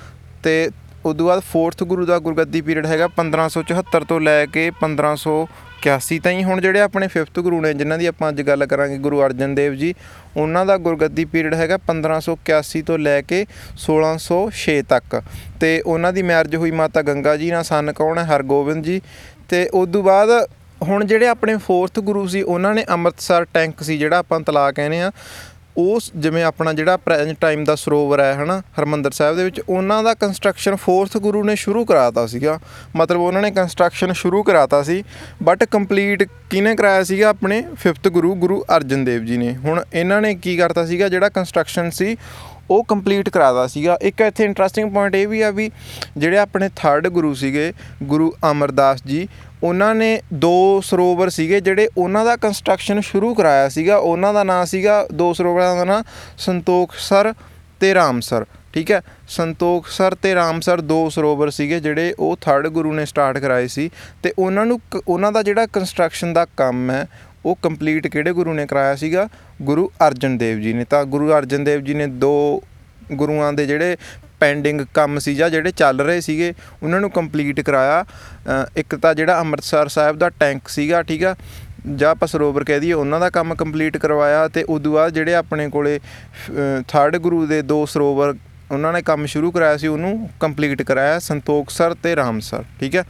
ਤੇ 0.43 0.71
ਉਦੋਂ 1.05 1.27
ਬਾਅਦ 1.27 1.41
ਫੋਰਥ 1.41 1.83
ਗੁਰੂ 1.83 2.07
ਦਾ 2.07 2.19
ਗੁਰਗੱਦੀ 2.19 2.61
ਪੀਰੀਅਡ 2.61 2.87
ਹੈਗਾ 2.87 3.09
1574 3.17 4.05
ਤੋਂ 4.09 4.21
ਲੈ 4.21 4.47
ਕੇ 4.47 4.71
1581 4.81 6.19
ਤਾਈਂ। 6.19 6.45
ਹੁਣ 6.45 6.61
ਜਿਹੜੇ 6.61 6.81
ਆਪਣੇ 6.81 7.07
ਫਿਫਥ 7.07 7.41
ਗੁਰੂ 7.41 7.61
ਨੇ, 7.61 7.75
ਜਿਨ੍ਹਾਂ 7.75 7.99
ਦੀ 7.99 8.07
ਆਪਾਂ 8.07 8.29
ਅੱਜ 8.29 8.43
ਗੱਲ 8.43 8.67
ਕਰਾਂਗੇ, 8.67 8.99
ਗੁਰੂ 8.99 9.23
ਅਰਜਨ 9.23 9.55
ਦੇਵ 9.55 9.75
ਜੀ, 9.75 9.95
ਉਹਨਾਂ 10.37 10.67
ਦਾ 10.67 10.77
ਗੁਰਗੱਦੀ 10.77 11.25
ਪੀਰੀਅਡ 11.25 11.55
ਹੈਗਾ 11.55 11.79
1581 11.87 12.83
ਤੋਂ 12.83 12.99
ਲੈ 12.99 13.23
ਕੇ 13.23 13.47
1606 13.77 14.83
ਤੱਕ। 14.83 15.23
ਤੇ 15.61 15.83
ਉਹਨਾਂ 15.87 16.13
ਦੀ 16.13 16.23
ਮੈਰਿਜ 16.23 16.57
ਹੋਈ 16.57 16.71
ਮਾਤਾ 16.71 17.03
ਗੰਗਾ 17.03 17.37
ਜੀ 17.37 17.51
ਨਾਲ 17.51 17.63
ਸਨ 17.63 17.93
ਕੌਣ 17.93 18.19
ਹੈ? 18.19 18.25
ਹਰਗੋਬਿੰਦ 18.25 18.85
ਜੀ। 18.85 19.01
ਤੇ 19.49 19.69
ਉਦੋਂ 19.75 20.03
ਬਾਅਦ 20.03 20.49
ਹੁਣ 20.83 21.05
ਜਿਹੜੇ 21.05 21.29
ਆਪਣੇ 21.29 21.57
ਫੋਰਥ 21.57 22.01
ਗੁਰੂ 22.01 22.27
ਸੀ, 22.27 22.43
ਉਹਨਾਂ 22.43 22.75
ਨੇ 22.75 22.85
ਅੰਮ੍ਰਿਤਸਰ 22.89 23.45
ਟੈਂਕ 23.45 23.83
ਸੀ, 23.83 23.99
ਜਿਹੜਾ 23.99 24.19
ਆਪਾਂ 24.19 24.41
ਤਲਾਕ 24.41 24.75
ਕਹਿੰਦੇ 24.75 25.01
ਆ 25.01 25.13
ਉਸ 25.77 26.11
ਜਿਵੇਂ 26.17 26.45
ਆਪਣਾ 26.45 26.73
ਜਿਹੜਾ 26.73 26.97
ਪ੍ਰੈਜ਼ੈਂਟ 26.97 27.37
ਟਾਈਮ 27.41 27.65
ਦਾ 27.65 27.75
ਸਰੋਵਰ 27.75 28.21
ਹੈ, 28.21 28.35
ਹਨਾ, 28.35 28.61
ਹਰਮੰਦਰ 28.61 29.11
ਸਾਹਿਬ 29.11 29.37
ਦੇ 29.37 29.45
ਵਿੱਚ, 29.45 29.61
ਉਹਨਾਂ 29.69 30.03
ਦਾ 30.03 30.15
ਕੰਸਟਰਕਸ਼ਨ 30.15 30.77
ਫੋਰਥ 30.77 31.17
ਗੁਰੂ 31.17 31.45
ਨੇ 31.45 31.57
ਸ਼ੁਰੂ 31.57 31.85
ਕਰਾਤਾ 31.85 32.27
ਸੀਗਾ। 32.27 32.61
ਮਤਲਬ 32.97 33.21
ਉਹਨਾਂ 33.21 33.43
ਨੇ 33.43 33.51
ਕੰਸਟਰਕਸ਼ਨ 33.51 34.13
ਸ਼ੁਰੂ 34.13 34.43
ਕਰਾਤਾ 34.43 34.83
ਸੀ 34.83 35.05
ਬਟ 35.43 35.65
ਕੰਪਲੀਟ 35.65 36.29
ਕਿਹਨੇ 36.51 36.77
ਕਰਾਇਆ 36.77 37.05
ਸੀਗਾ? 37.05 37.29
ਆਪਣੇ 37.29 37.65
ਫਿਫਥ 37.79 38.09
ਗੁਰੂ 38.09 38.35
ਗੁਰੂ 38.35 38.65
ਅਰਜਨ 38.77 39.05
ਦੇਵ 39.05 39.25
ਜੀ 39.25 39.37
ਨੇ। 39.37 39.57
ਹੁਣ 39.57 39.83
ਇਹਨਾਂ 39.95 40.21
ਨੇ 40.21 40.35
ਕੀ 40.35 40.57
ਕਰਤਾ 40.57 40.87
ਸੀਗਾ? 40.87 41.09
ਜਿਹੜਾ 41.09 41.29
ਕੰਸਟਰਕਸ਼ਨ 41.29 41.91
ਸੀ 41.91 42.17
ਉਹ 42.71 42.85
ਕੰਪਲੀਟ 42.85 43.29
ਕਰਾਦਾ 43.29 43.67
ਸੀਗਾ। 43.67 43.99
ਇੱਕ 44.03 44.21
ਇੱਥੇ 44.21 44.45
ਇੰਟਰਸਟਿੰਗ 44.45 44.93
ਪੁਆਇੰਟ 44.93 45.15
ਇਹ 45.15 45.29
ਵੀ 45.29 45.41
ਆ 45.41 45.51
ਵੀ 45.51 45.71
ਜਿਹੜੇ 46.17 46.39
ਆਪਣੇ 46.39 46.71
ਥਰਡ 46.77 47.09
ਗੁਰੂ 47.09 47.35
ਸੀਗੇ, 47.35 47.73
ਗੁਰੂ 48.03 48.35
ਅਮਰਦਾਸ 48.51 49.03
ਜੀ, 49.07 49.29
ਉਹਨਾਂ 49.63 49.95
ਨੇ 49.95 50.21
ਦੋ 50.33 50.81
ਸਰੋਵਰ 50.81 51.29
ਸੀਗੇ 51.29 51.61
ਜਿਹੜੇ 51.61 51.89
ਉਹਨਾਂ 51.99 52.25
ਦਾ 52.25 52.37
ਕੰਸਟਰਕਸ਼ਨ 52.37 53.01
ਸ਼ੁਰੂ 53.01 53.35
ਕਰਾਇਆ 53.35 53.69
ਸੀਗਾ। 53.69 53.97
ਉਹਨਾਂ 53.97 54.35
ਦਾ 54.35 54.45
ਨਾਂ 54.45 54.67
ਸੀਗਾ, 54.67 55.07
ਦੋ 55.15 55.33
ਸਰੋਵਰਾਂ 55.33 55.77
ਦਾ 55.77 55.85
ਨਾਂ 55.85 56.03
ਸੰਤੋਖਸਰ 56.39 57.35
ਤੇ 57.81 57.95
ਰਾਮਸਰ, 57.95 58.47
ਠੀਕ 58.73 58.91
ਹੈ? 58.91 59.01
ਸੰਤੋਖਸਰ 59.29 60.15
ਤੇ 60.15 60.35
ਰਾਮਸਰ 60.35 60.81
ਦੋ 60.81 61.11
ਸਰੋਵਰ 61.11 61.51
ਸੀਗੇ 61.51 61.81
ਜਿਹੜੇ 61.81 62.15
ਉਹ 62.19 62.37
ਥਰਡ 62.41 62.69
ਗੁਰੂ 62.69 62.93
ਨੇ 62.93 63.07
ਸਟਾਰਟ 63.07 63.39
ਕਰਾਏ 63.39 63.67
ਸੀ 63.67 63.91
ਤੇ 64.23 64.33
ਉਹਨਾਂ 64.39 64.67
ਨੂੰ 64.67 64.81
ਕ- 64.81 65.03
ਉਹਨਾਂ 65.09 65.33
ਦਾ 65.33 65.43
ਜਿਹੜਾ 65.43 65.67
ਕੰਸਟਰਕਸ਼ਨ 65.67 66.33
ਦਾ 66.33 66.47
ਕੰਮ 66.57 66.91
ਹੈ 66.91 67.09
ਉਹ 67.47 67.59
ਕੰਪਲੀਟ 67.63 68.07
ਕਿਹੜੇ 68.07 68.33
ਗੁਰੂ 68.33 68.53
ਨੇ 68.53 68.67
ਕਰਾਇਆ 68.67 68.97
ਸੀਗਾ? 68.97 69.29
ਗੁਰੂ 69.63 69.91
ਅਰਜਨ 70.07 70.39
ਦੇਵ 70.39 70.61
ਜੀ 70.61 70.73
ਨੇ। 70.73 70.85
ਤਾਂ 70.85 71.05
ਗੁਰੂ 71.05 71.33
ਅਰਜਨ 71.33 71.65
ਦੇਵ 71.65 71.81
ਜੀ 71.81 71.95
ਨੇ 71.95 72.07
ਦੋ 72.07 72.63
ਗੁਰੂਆਂ 73.13 73.53
ਦੇ 73.53 73.67
ਜਿਹੜੇ 73.67 73.97
ਪੈਂਡਿੰਗ 74.41 74.81
ਕੰਮ 74.95 75.19
ਸੀ 75.19 75.35
ਜਾਂ 75.35 75.51
ਜਿਹੜੇ 75.51 75.71
ਚੱਲ 75.71 76.01
ਰਹੇ 76.01 76.21
ਸੀਗੇ 76.21 76.55
ਉਹਨਾਂ 76.83 77.01
ਨੂੰ 77.01 77.11
ਕੰਪਲੀਟ 77.11 77.61
ਕਰਾਇਆ। 77.61 78.05
ਅ, 78.05 78.67
ਇੱਕ 78.77 78.95
ਤਾਂ 78.95 79.15
ਜਿਹੜਾ 79.15 79.41
ਅੰਮ੍ਰਿਤਸਰ 79.41 79.89
ਸਾਹਿਬ 79.89 80.19
ਦਾ 80.19 80.29
ਟੈਂਕ 80.29 80.69
ਸੀਗਾ 80.69 81.03
ਠੀਕ 81.03 81.25
ਆ? 81.25 81.35
ਜਾਂ 81.97 82.11
ਆਪਾਂ 82.11 82.29
ਸਰੋਵਰ 82.29 82.65
ਕਹਿ 82.65 82.81
ਦਈਏ 82.81 82.93
ਉਹਨਾਂ 82.93 83.21
ਦਾ 83.21 83.31
ਕੰਮ 83.31 83.55
ਕੰਪਲੀਟ 83.55 83.97
ਕਰਵਾਇਆ 83.97 84.49
ਤੇ 84.49 84.63
ਉਦੋਂ 84.63 84.93
ਬਾਅਦ 84.93 85.13
ਜਿਹੜੇ 85.13 85.35
ਆਪਣੇ 85.35 85.69
ਕੋਲੇ 85.69 86.01
ਥਰਡ 86.89 87.17
ਗੁਰੂ 87.17 87.47
ਦੇ 87.47 87.63
ਦੋ 87.63 87.87
ਸਰੋਵਰ 87.87 88.35
ਉਹਨਾਂ 88.71 88.93
ਨੇ 88.93 89.03
ਕੰਮ 89.03 89.27
ਸ਼ੁਰੂ 89.27 89.51
ਕਰਾਇਆ 89.51 89.77
ਸੀ 89.77 89.87
ਉਹਨੂੰ 89.87 90.31
ਕੰਪਲੀਟ 90.41 90.83
ਕਰਾਇਆ 90.83 91.19
ਸੰਤੋਖਸਰ 91.19 91.95
ਤੇ 91.95 92.17
ਰਾਮਸਰ 92.17 92.65
ਠੀਕ 92.81 92.97
ਹੈ 92.97 93.05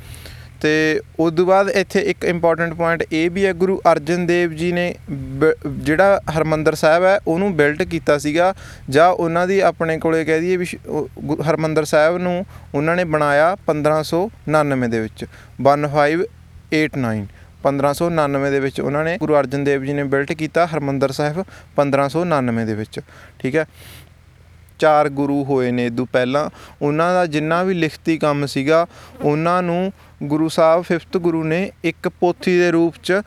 ਤੇ 0.62 1.00
ਉਸ 1.20 1.32
ਤੋਂ 1.32 1.46
ਬਾਅਦ 1.46 1.68
ਇੱਥੇ 1.70 2.00
ਇੱਕ 2.00 2.24
ਇੰਪੋਰਟੈਂਟ 2.24 2.74
ਪੁਆਇੰਟ 2.74 3.02
ਇਹ 3.12 3.30
ਵੀ 3.30 3.46
ਹੈ, 3.46 3.52
ਗੁਰੂ 3.52 3.80
ਅਰਜਨ 3.92 4.26
ਦੇਵ 4.26 4.52
ਜੀ 4.52 4.72
ਨੇ 4.72 4.94
ਬ- 5.10 5.52
ਜਿਹੜਾ 5.68 6.20
ਹਰਮੰਦਰ 6.36 6.74
ਸਾਹਿਬ 6.74 7.04
ਹੈ, 7.04 7.18
ਉਹਨੂੰ 7.26 7.56
ਬਿਲਡ 7.56 7.82
ਕੀਤਾ 7.82 8.18
ਸੀਗਾ 8.18 8.54
ਜਾਂ 8.90 9.08
ਉਹਨਾਂ 9.08 9.46
ਦੀ 9.46 9.60
ਆਪਣੇ 9.60 9.98
ਕੋਲੇ 9.98 10.24
ਕਹਿ 10.24 10.40
ਦਈਏ 10.40 10.56
ਵੀ 10.56 10.64
ਸ਼- 10.64 10.88
ਉਹ 10.88 11.08
ਗੁ- 11.20 11.42
ਹਰਮੰਦਰ 11.42 11.84
ਸਾਹਿਬ 11.84 12.18
ਨੂੰ 12.18 12.44
ਉਹਨਾਂ 12.74 12.96
ਨੇ 12.96 13.04
ਬਣਾਇਆ 13.04 13.56
1599 13.66 14.88
ਦੇ 14.88 15.00
ਵਿੱਚ 15.00 15.24
1589 15.62 17.26
1599 17.64 18.50
ਦੇ 18.50 18.60
ਵਿੱਚ 18.60 18.80
ਉਹਨਾਂ 18.80 19.04
ਨੇ 19.04 19.16
ਗੁਰੂ 19.18 19.34
ਅਰਜਨ 19.38 19.64
ਦੇਵ 19.64 19.84
ਜੀ 19.84 19.92
ਨੇ 19.92 20.04
ਬਿਲਡ 20.04 20.32
ਕੀਤਾ 20.32 20.66
ਹਰਮੰਦਰ 20.66 21.12
ਸਾਹਿਬ 21.12 21.44
1599 21.76 22.64
ਦੇ 22.66 22.74
ਵਿੱਚ, 22.74 23.00
ਠੀਕ 23.38 23.56
ਹੈ। 23.56 23.66
ਚਾਰ 24.82 25.08
ਗੁਰੂ 25.12 25.42
ਹੋਏ 25.44 25.70
ਨੇ 25.70 25.86
ਇਦੋਂ 25.86 26.06
ਪਹਿਲਾਂ। 26.12 26.48
ਉਹਨਾਂ 26.82 27.12
ਦਾ 27.14 27.26
ਜਿੰਨਾ 27.26 27.62
ਵੀ 27.62 27.74
ਲਿਖਤੀ 27.74 28.18
ਕੰਮ 28.18 28.46
ਸੀਗਾ, 28.46 28.86
ਉਹਨਾਂ 29.22 29.62
ਨੂੰ 29.62 29.92
ਗੁਰੂ 30.22 30.48
ਸਾਹਿਬ 30.48 30.84
5th 30.84 31.18
ਗੁਰੂ 31.18 31.44
ਨੇ 31.44 31.70
ਇੱਕ 31.84 32.08
ਪੋਥੀ 32.20 32.58
ਦੇ 32.58 32.70
ਰੂਪ 32.70 32.94
'ਚ 33.02 33.20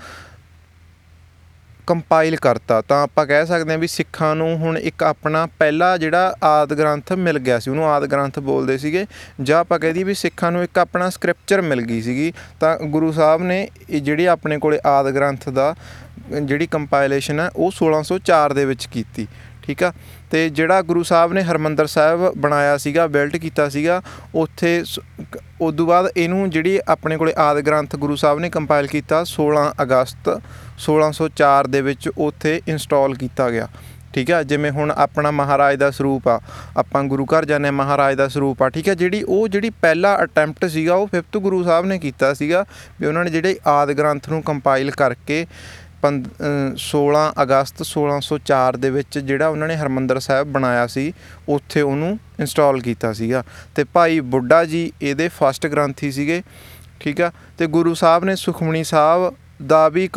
ਕੰਪਾਈਲ 1.88 2.36
ਕਰਤਾ। 2.36 2.80
ਤਾਂ 2.82 3.02
ਆਪਾਂ 3.04 3.26
ਕਹਿ 3.26 3.46
ਸਕਦੇ 3.46 3.72
ਹਾਂ 3.72 3.80
ਵੀ 3.80 3.88
ਸਿੱਖਾਂ 3.88 4.36
ਨੂੰ 4.36 4.48
ਹੁਣ 4.58 4.78
ਇੱਕ 4.78 5.04
ਆਪਣਾ 5.04 5.46
ਪਹਿਲਾ 5.60 5.98
ਜਿਹੜਾ 5.98 6.36
ਆਦ 6.44 6.74
ਗ੍ਰੰਥ 6.74 7.12
ਮਿਲ 7.14 7.40
ਗਿਆ 7.40 7.60
ਸੀ, 7.60 7.70
ਉਹਨੂੰ 7.72 7.86
ਆਦ 7.90 8.06
ਗ੍ਰੰਥ 8.06 8.40
ਬੋਲਦੇ 8.40 8.78
ਸੀਗੇ। 8.78 9.06
ਜਾਂ 9.42 9.60
ਆਪਾਂ 9.60 9.80
ਕਹਿ 9.80 9.94
ਦਈਏ 9.94 10.04
ਵੀ 10.04 10.14
ਸਿੱਖਾਂ 10.14 10.52
ਨੂੰ 10.52 10.64
ਇੱਕ 10.64 10.80
ਆਪਣਾ 10.80 11.10
ਸਕ੍ਰਿਪਚਰ 11.10 11.62
ਮਿਲ 11.62 11.82
ਗਈ 11.82 12.02
ਸੀਗੀ। 12.02 12.32
ਤਾਂ 12.60 12.78
ਗੁਰੂ 12.88 13.12
ਸਾਹਿਬ 13.12 13.42
ਨੇ 13.42 13.68
ਇਹ 13.90 14.02
ਜਿਹੜੀ 14.02 14.26
ਆਪਣੇ 14.26 14.58
ਕੋਲੇ 14.58 14.80
ਆਦ 14.86 15.12
ਗ੍ਰੰਥ 15.12 15.50
ਦਾ 15.50 15.76
ਜਿਹੜੀ 16.42 16.68
ਕੰਪਾਈਲੇਸ਼ਨ 16.68 17.40
ਹੈ, 17.40 17.50
ਉਹ 17.56 17.72
1604 17.72 18.54
ਦੇ 18.54 18.66
ਵਿੱਚ 18.66 18.86
ਕੀਤੀ। 18.92 19.28
ਠੀਕ 19.68 19.84
ਆ? 19.84 19.92
ਤੇ 20.32 20.50
ਜਿਹੜਾ 20.50 20.82
ਗੁਰੂ 20.82 21.04
ਸਾਹਿਬ 21.04 21.34
ਨੇ 21.34 21.42
ਹਰਮੰਦਰ 21.44 21.88
ਸਾਹਿਬ 21.88 22.34
ਬਣਾਇਆ 22.38 22.78
ਸੀਗਾ 22.78 23.08
ਬਿਲਡ 23.08 23.38
ਕੀਤਾ 23.38 23.70
ਸੀਗਾ 23.70 24.02
ਉੱਥੇ 24.36 24.84
ਸ- 24.84 25.00
ਉਦੋਂ 25.62 25.88
ਬਾਅਦ 25.88 26.10
ਇਹਨੂੰ 26.18 26.50
ਜਿਹੜੀ 26.50 26.80
ਆਪਣੇ 26.88 27.18
ਕੋਲੇ 27.18 27.34
ਆਦ 27.38 27.60
ਗ੍ਰੰਥ 27.60 27.96
ਗੁਰੂ 27.96 28.16
ਸਾਹਿਬ 28.16 28.40
ਨੇ 28.40 28.50
ਕੰਪਾਈਲ 28.50 28.88
ਕੀਤਾ 28.88 29.24
16 29.26 29.66
ਅਗਸਤ 29.82 30.30
1604 30.80 31.68
ਦੇ 31.68 31.82
ਵਿੱਚ 31.82 32.10
ਉੱਥੇ 32.18 32.62
ਇੰਸਟਾਲ 32.68 33.14
ਕੀਤਾ 33.16 33.50
ਗਿਆ। 33.50 33.68
ਠੀਕ 34.14 34.32
ਆ? 34.32 34.44
ਜਿਵੇਂ 34.44 34.72
ਹੁਣ 34.72 34.92
ਆਪਣਾ 34.92 35.32
ਮਹਾਰਾਜ 35.32 35.76
ਦਾ 35.76 35.92
ਸਰੂਪ 35.92 36.28
ਆ 36.28 36.40
ਆਪਾਂ 36.78 37.04
ਗੁਰੂ 37.04 37.26
ਘਰ 37.26 37.46
ਜਾਂਦੇ 37.46 37.68
ਹਾਂ 37.68 37.74
ਮਹਾਰਾਜ 37.74 38.16
ਦਾ 38.16 38.28
ਸਰੂਪ 38.28 38.64
ਆ 38.64 38.70
ਠੀਕ 38.70 38.90
ਆ? 38.90 38.94
ਜਿਹੜੀ 38.94 39.24
ਉਹ 39.24 39.48
ਜਿਹੜੀ 39.48 39.70
ਪਹਿਲਾ 39.70 40.18
ਅਟੈਂਪਟ 40.24 40.66
ਸੀਗਾ 40.66 40.96
ਉਹ 40.96 41.08
5th 41.08 41.40
ਗੁਰੂ 41.40 41.64
ਸਾਹਿਬ 41.64 41.86
ਨੇ 41.86 42.00
ਕੀਤਾ 42.00 42.34
ਸੀਗਾ 42.34 42.66
ਵੀ 43.02 43.08
ਉਹਨਾਂ 43.08 43.24
ਨੇ 43.26 43.32
ਜਿਹੜੇ 43.32 43.58
ਆਦ 43.68 43.92
ਗ੍ਰੰਥ 43.92 44.30
ਨੂੰ 44.30 44.44
ਕੰਪਾਈਲ 44.44 44.92
ਕਰਕੇ 44.92 45.46
ਪੰਦ- 45.46 45.46
ਅ, 45.46 45.85
16 46.80 47.22
ਅਗਸਤ 47.42 47.82
1604 47.86 48.78
ਦੇ 48.78 48.90
ਵਿੱਚ 48.90 49.18
ਜਿਹੜਾ 49.20 49.48
ਉਹਨਾਂ 49.48 49.68
ਨੇ 49.68 49.76
ਹਰਮੰਦਰ 49.76 50.20
ਸਾਹਿਬ 50.20 50.52
ਬਣਾਇਆ 50.54 50.86
ਸੀ, 50.88 51.06
ਉੱਥੇ 51.50 51.82
ਉਹਨੂੰ 51.82 52.18
ਇੰਸਟਾਲ 52.40 52.80
ਕੀਤਾ 52.82 53.14
ਸੀਗਾ। 53.14 53.44
ਤੇ 53.76 53.84
ਭਾਈ 53.94 54.20
ਬੁੱਢਾ 54.36 54.64
ਜੀ 54.66 54.92
ਇਹਦੇ 55.02 55.30
ਫਸਟ 55.38 55.68
ਗ੍ਰੰਥੀ 55.68 56.12
ਸੀਗੇ, 56.12 56.42
ਠੀਕ 57.00 57.22
ਆ? 57.22 57.32
ਤੇ 57.58 57.68
ਗੁਰੂ 57.68 57.94
ਸਾਹਿਬ 57.94 58.26
ਨੇ 58.26 58.36
ਸੁਖਮਣੀ 58.36 58.84
ਸਾਹਿਬ 58.84 59.34
ਦਾ 59.68 59.88
ਵੀ 59.90 60.08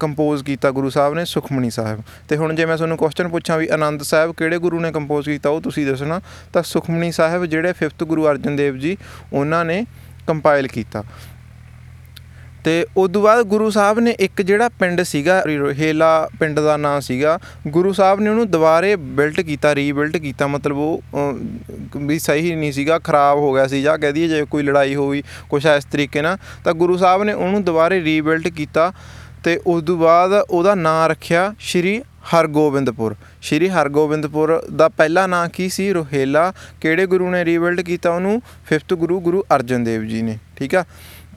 ਕੰਪੋਜ਼ 0.00 0.44
ਕੀਤਾ, 0.44 0.70
ਗੁਰੂ 0.70 0.90
ਸਾਹਿਬ 0.90 1.14
ਨੇ 1.14 1.24
ਸੁਖਮਣੀ 1.24 1.70
ਸਾਹਿਬ। 1.70 2.02
ਤੇ 2.28 2.36
ਹੁਣ 2.36 2.54
ਜੇ 2.54 2.64
ਮੈਂ 2.66 2.76
ਤੁਹਾਨੂੰ 2.76 2.96
ਕੁਐਸਚਨ 2.98 3.28
ਪੁੱਛਾਂ 3.28 3.58
ਵੀ 3.58 3.68
ਆਨੰਦ 3.72 4.02
ਸਾਹਿਬ 4.02 4.34
ਕਿਹੜੇ 4.38 4.58
ਗੁਰੂ 4.58 4.80
ਨੇ 4.80 4.92
ਕੰਪੋਜ਼ 4.92 5.28
ਕੀਤਾ, 5.28 5.48
ਉਹ 5.50 5.60
ਤੁਸੀਂ 5.60 5.86
ਦੱਸਣਾ? 5.86 6.20
ਤਾਂ 6.52 6.62
ਸੁਖਮਣੀ 6.62 7.12
ਸਾਹਿਬ 7.12 7.44
ਜਿਹੜੇ 7.46 7.72
5th 7.74 8.04
ਗੁਰੂ 8.04 8.26
ਅਰਜਨ 8.30 8.56
ਦੇਵ 8.56 8.76
ਜੀ, 8.78 8.96
ਉਹਨਾਂ 9.32 9.64
ਨੇ 9.64 9.84
ਕੰਪਾਈਲ 10.26 10.66
ਕੀਤਾ। 10.68 11.02
ਤੇ 12.64 12.86
ਉਦੋਂ 12.96 13.22
ਬਾਅਦ 13.22 13.42
ਗੁਰੂ 13.42 13.70
ਸਾਹਿਬ 13.70 13.98
ਨੇ 13.98 14.10
ਇੱਕ 14.20 14.42
ਜਿਹੜਾ 14.42 14.68
ਪਿੰਡ 14.68 15.02
ਸੀਗਾ 15.02 15.42
ਰੋਹੇਲਾ 15.42 16.28
ਪਿੰਡ 16.40 16.60
ਦਾ 16.60 16.76
ਨਾਂ 16.76 17.00
ਸੀਗਾ 17.00 17.38
ਗੁਰੂ 17.68 17.92
ਸਾਹਿਬ 17.92 18.20
ਨੇ 18.20 18.30
ਉਹਨੂੰ 18.30 18.50
ਦੁਬਾਰੇ 18.50 18.96
ਬਿਲਟ 18.96 19.40
ਕੀਤਾ 19.40 19.74
ਰੀਬਿਲਟ 19.74 20.16
ਕੀਤਾ 20.16 20.46
ਮਤਲਬ 20.46 20.76
ਉਹ 20.76 21.02
ਅਹ, 21.14 21.98
ਵੀ 21.98 22.18
ਸਹੀ 22.18 22.54
ਨਹੀਂ 22.54 22.72
ਸੀਗਾ 22.72 22.98
ਖਰਾਬ 22.98 23.38
ਹੋ 23.38 23.54
ਗਿਆ 23.54 23.66
ਸੀ 23.66 23.82
ਜਾਂ 23.82 23.98
ਕਹਿ 23.98 24.12
ਦਈਏ 24.12 24.28
ਜੇ 24.28 24.44
ਕੋਈ 24.44 24.62
ਲੜਾਈ 24.62 24.94
ਹੋਈ 24.94 25.22
ਕੁਛ 25.50 25.66
ਇਸ 25.66 25.84
ਤਰੀਕੇ 25.84 26.22
ਨਾਲ 26.22 26.38
ਤਾਂ 26.64 26.74
ਗੁਰੂ 26.74 26.96
ਸਾਹਿਬ 26.96 27.22
ਨੇ 27.22 27.32
ਉਹਨੂੰ 27.32 27.64
ਦੁਬਾਰੇ 27.64 28.02
ਰੀਬਿਲਟ 28.04 28.48
ਕੀਤਾ 28.48 28.92
ਤੇ 29.44 29.60
ਉਸ 29.66 29.82
ਤੋਂ 29.84 29.96
ਬਾਅਦ 29.96 30.32
ਉਹਦਾ 30.50 30.74
ਨਾਂ 30.74 31.08
ਰੱਖਿਆ 31.08 31.54
ਸ਼੍ਰੀ 31.58 32.02
ਹਰਗੋਬਿੰਦਪੁਰ। 32.34 33.14
ਸ਼੍ਰੀ 33.42 33.68
ਹਰਗੋਬਿੰਦਪੁਰ 33.68 34.66
ਦਾ 34.76 34.88
ਪਹਿਲਾ 34.88 35.26
ਨਾਂ 35.26 35.48
ਕੀ 35.48 35.68
ਸੀ? 35.68 35.92
ਰੋਹੇਲਾ। 35.92 36.52
ਕਿਹੜੇ 36.80 37.06
ਗੁਰੂ 37.06 37.30
ਨੇ 37.30 37.44
ਰੀਬਿਲਡ 37.44 37.80
ਕੀਤਾ 37.80 38.10
ਉਹਨੂੰ? 38.10 38.42
5th 38.72 38.96
ਗੁਰੂ 38.96 39.20
ਗੁਰੂ 39.20 39.44
ਅਰਜਨ 39.56 39.84
ਦੇਵ 39.84 40.04
ਜੀ 40.04 40.22
ਨੇ 40.22 40.38
ਠੀਕ 40.56 40.74
ਆ? 40.74 40.84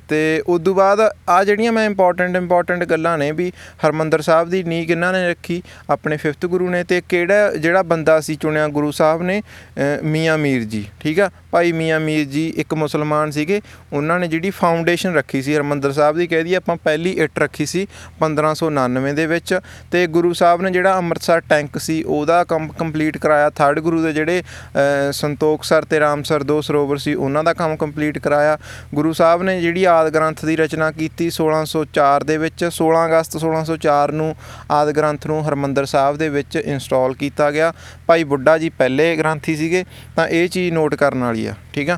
ਤੇ 0.08 0.44
ਉਸ 0.48 0.62
ਤੋਂ 0.62 0.76
ਬਾਅਦ 0.76 1.00
ਆ 1.30 1.44
ਜਿਹੜੀਆਂ 1.44 1.72
ਮੈਂ 1.72 1.86
ਇੰਪੋਰਟੈਂਟ 1.86 2.36
ਇੰਪੋਰਟੈਂਟ 2.36 2.84
ਗੱਲਾਂ 2.86 3.18
ਨੇ 3.18 3.32
ਵੀ 3.32 3.52
ਹਰਮੰਦਰ 3.86 4.22
ਸਾਹਿਬ 4.22 4.50
ਦੀ 4.50 4.64
ਨੀਂਹ 4.64 4.88
ਕਿਹਨਾਂ 4.88 5.14
ਨੇ 5.14 5.30
ਰੱਖੀ? 5.30 5.64
ਆਪਣੇ 5.90 6.18
5th 6.28 6.48
ਗੁਰੂ 6.50 6.70
ਨੇ 6.70 6.84
ਤੇ 6.84 7.02
ਕਿਹੜਾ 7.10 7.52
ਜਿਹੜਾ 7.52 7.82
ਬੰਦਾ 7.84 8.20
ਸੀ 8.20 8.36
ਚੁਣਿਆ 8.36 8.68
ਗੁਰੂ 8.68 8.92
ਸਾਹਿਬ 8.92 9.22
ਨੇ? 9.22 9.42
ਅਹ 9.42 10.04
ਮੀਆਂ 10.04 10.38
ਮੀਰ 10.38 10.64
ਜੀ 10.64 10.86
ਠੀਕ 11.00 11.20
ਆ? 11.20 11.30
ਭਾਈ 11.52 11.72
ਮੀਆਂ 11.72 12.00
ਮੀਰ 12.00 12.26
ਜੀ 12.26 12.54
ਇੱਕ 12.58 12.74
ਮੁਸਲਮਾਨ 12.74 13.32
ਸੀਗੇ 13.32 13.62
ਉਹਨਾਂ 13.94 14.20
ਨੇ 14.20 14.28
ਜਿਹੜੀ 14.28 14.50
ਫਾਊਂਡੇਸ਼ਨ 14.50 15.14
ਰੱਖੀ 15.16 15.42
ਸੀ 15.42 15.56
ਹਰਮੰਦਰ 15.56 15.92
ਸਾਹਿਬ 15.92 16.18
ਦੀ 16.18 16.28
ਕਹਿ 16.28 16.44
ਦਈਏ 16.44 16.56
ਆਪਾਂ 16.56 16.76
ਪਹਿਲੀ 16.76 17.12
ਇੱਟ 17.12 17.40
ਰੱਖੀ 17.40 17.66
ਸੀ 17.66 17.88
1599 18.22 19.14
ਦੇ 19.14 19.26
ਵਿੱਚ 19.28 19.60
ਤੇ 19.92 20.08
ਗੁਰੂ 20.08 20.34
ਸਾਹਿਬ 20.34 20.62
ਨੇ 20.62 20.72
ਜਿਹੜਾ 20.72 20.98
ਅੰਮ੍ਰਿਤਸਰ 20.98 21.40
ਟੈਂਕ 21.40 21.78
ਸੀ 21.78 22.04
ਉਹਦਾ 22.04 22.44
ਕੰਮ 22.44 22.68
ਕੰਪਲੀਟ 22.68 23.18
ਕਰਾਇਆ। 23.18 23.50
ਥਰਡ 23.50 23.80
ਗੁਰੂ 23.80 24.04
ਦੇ 24.04 24.14
ਜਿਹੜੇ 24.14 24.42
ਅਹ, 24.42 25.12
ਸੰਤੋਖਸਰ 25.12 25.86
ਤੇ 25.86 26.00
ਰਾਮਸਰ 26.00 26.44
ਦੋ 26.44 26.62
ਸਰੋਵਰ 26.62 26.98
ਸੀ 26.98 27.14
ਉਹਨਾਂ 27.14 27.44
ਦਾ 27.44 27.54
ਕੰਮ 27.54 27.76
ਕੰਪਲੀਟ 27.76 28.18
ਕਰਾਇਆ। 28.18 28.58
ਗੁਰੂ 28.96 29.14
ਸਾਹਿਬ 29.14 29.44
ਨੇ 29.44 29.62
ਜਿਹੜੀ 29.62 29.86
ਆਦ 29.98 30.10
ਗ੍ਰੰਥ 30.14 30.46
ਦੀ 30.46 30.56
ਰਚਨਾ 30.56 30.92
ਕੀਤੀ 30.92 31.30
1604 31.30 32.26
ਦੇ 32.26 32.38
ਵਿੱਚ 32.38 32.64
16 32.70 33.04
ਅਗਸਤ 33.06 33.38
1604 33.40 34.14
ਨੂੰ 34.14 34.30
ਆਦ 34.72 34.92
ਗ੍ਰੰਥ 34.92 35.28
ਨੂੰ 35.28 35.42
ਹਰਮੰਦਰ 35.48 35.86
ਸਾਹਿਬ 35.86 36.18
ਦੇ 36.18 36.30
ਵਿੱਚ 36.30 36.56
ਇੰਸਟਾਲ 36.56 37.14
ਕੀਤਾ 37.14 37.52
ਗਿਆ। 37.52 37.74
ਭਾਈ 38.08 38.24
ਬੁੱਢਾ 38.24 38.58
ਜੀ 38.58 38.70
ਪਹਿਲੇ 38.70 39.16
ਗ੍ਰੰਥੀ 39.18 39.56
ਸੀਗੇ, 39.56 39.86
ਤਾਂ 40.16 40.28
ਇਹ 40.28 40.50
ਚੀਜ਼ 40.50 40.74
ਨੋਟ 40.74 40.96
ਕਰਨ 40.96 41.24
ਵਾਲੀ 41.24 41.46
ਆ, 41.46 41.54
ਠੀਕ 41.74 41.90
ਆ? 41.90 41.98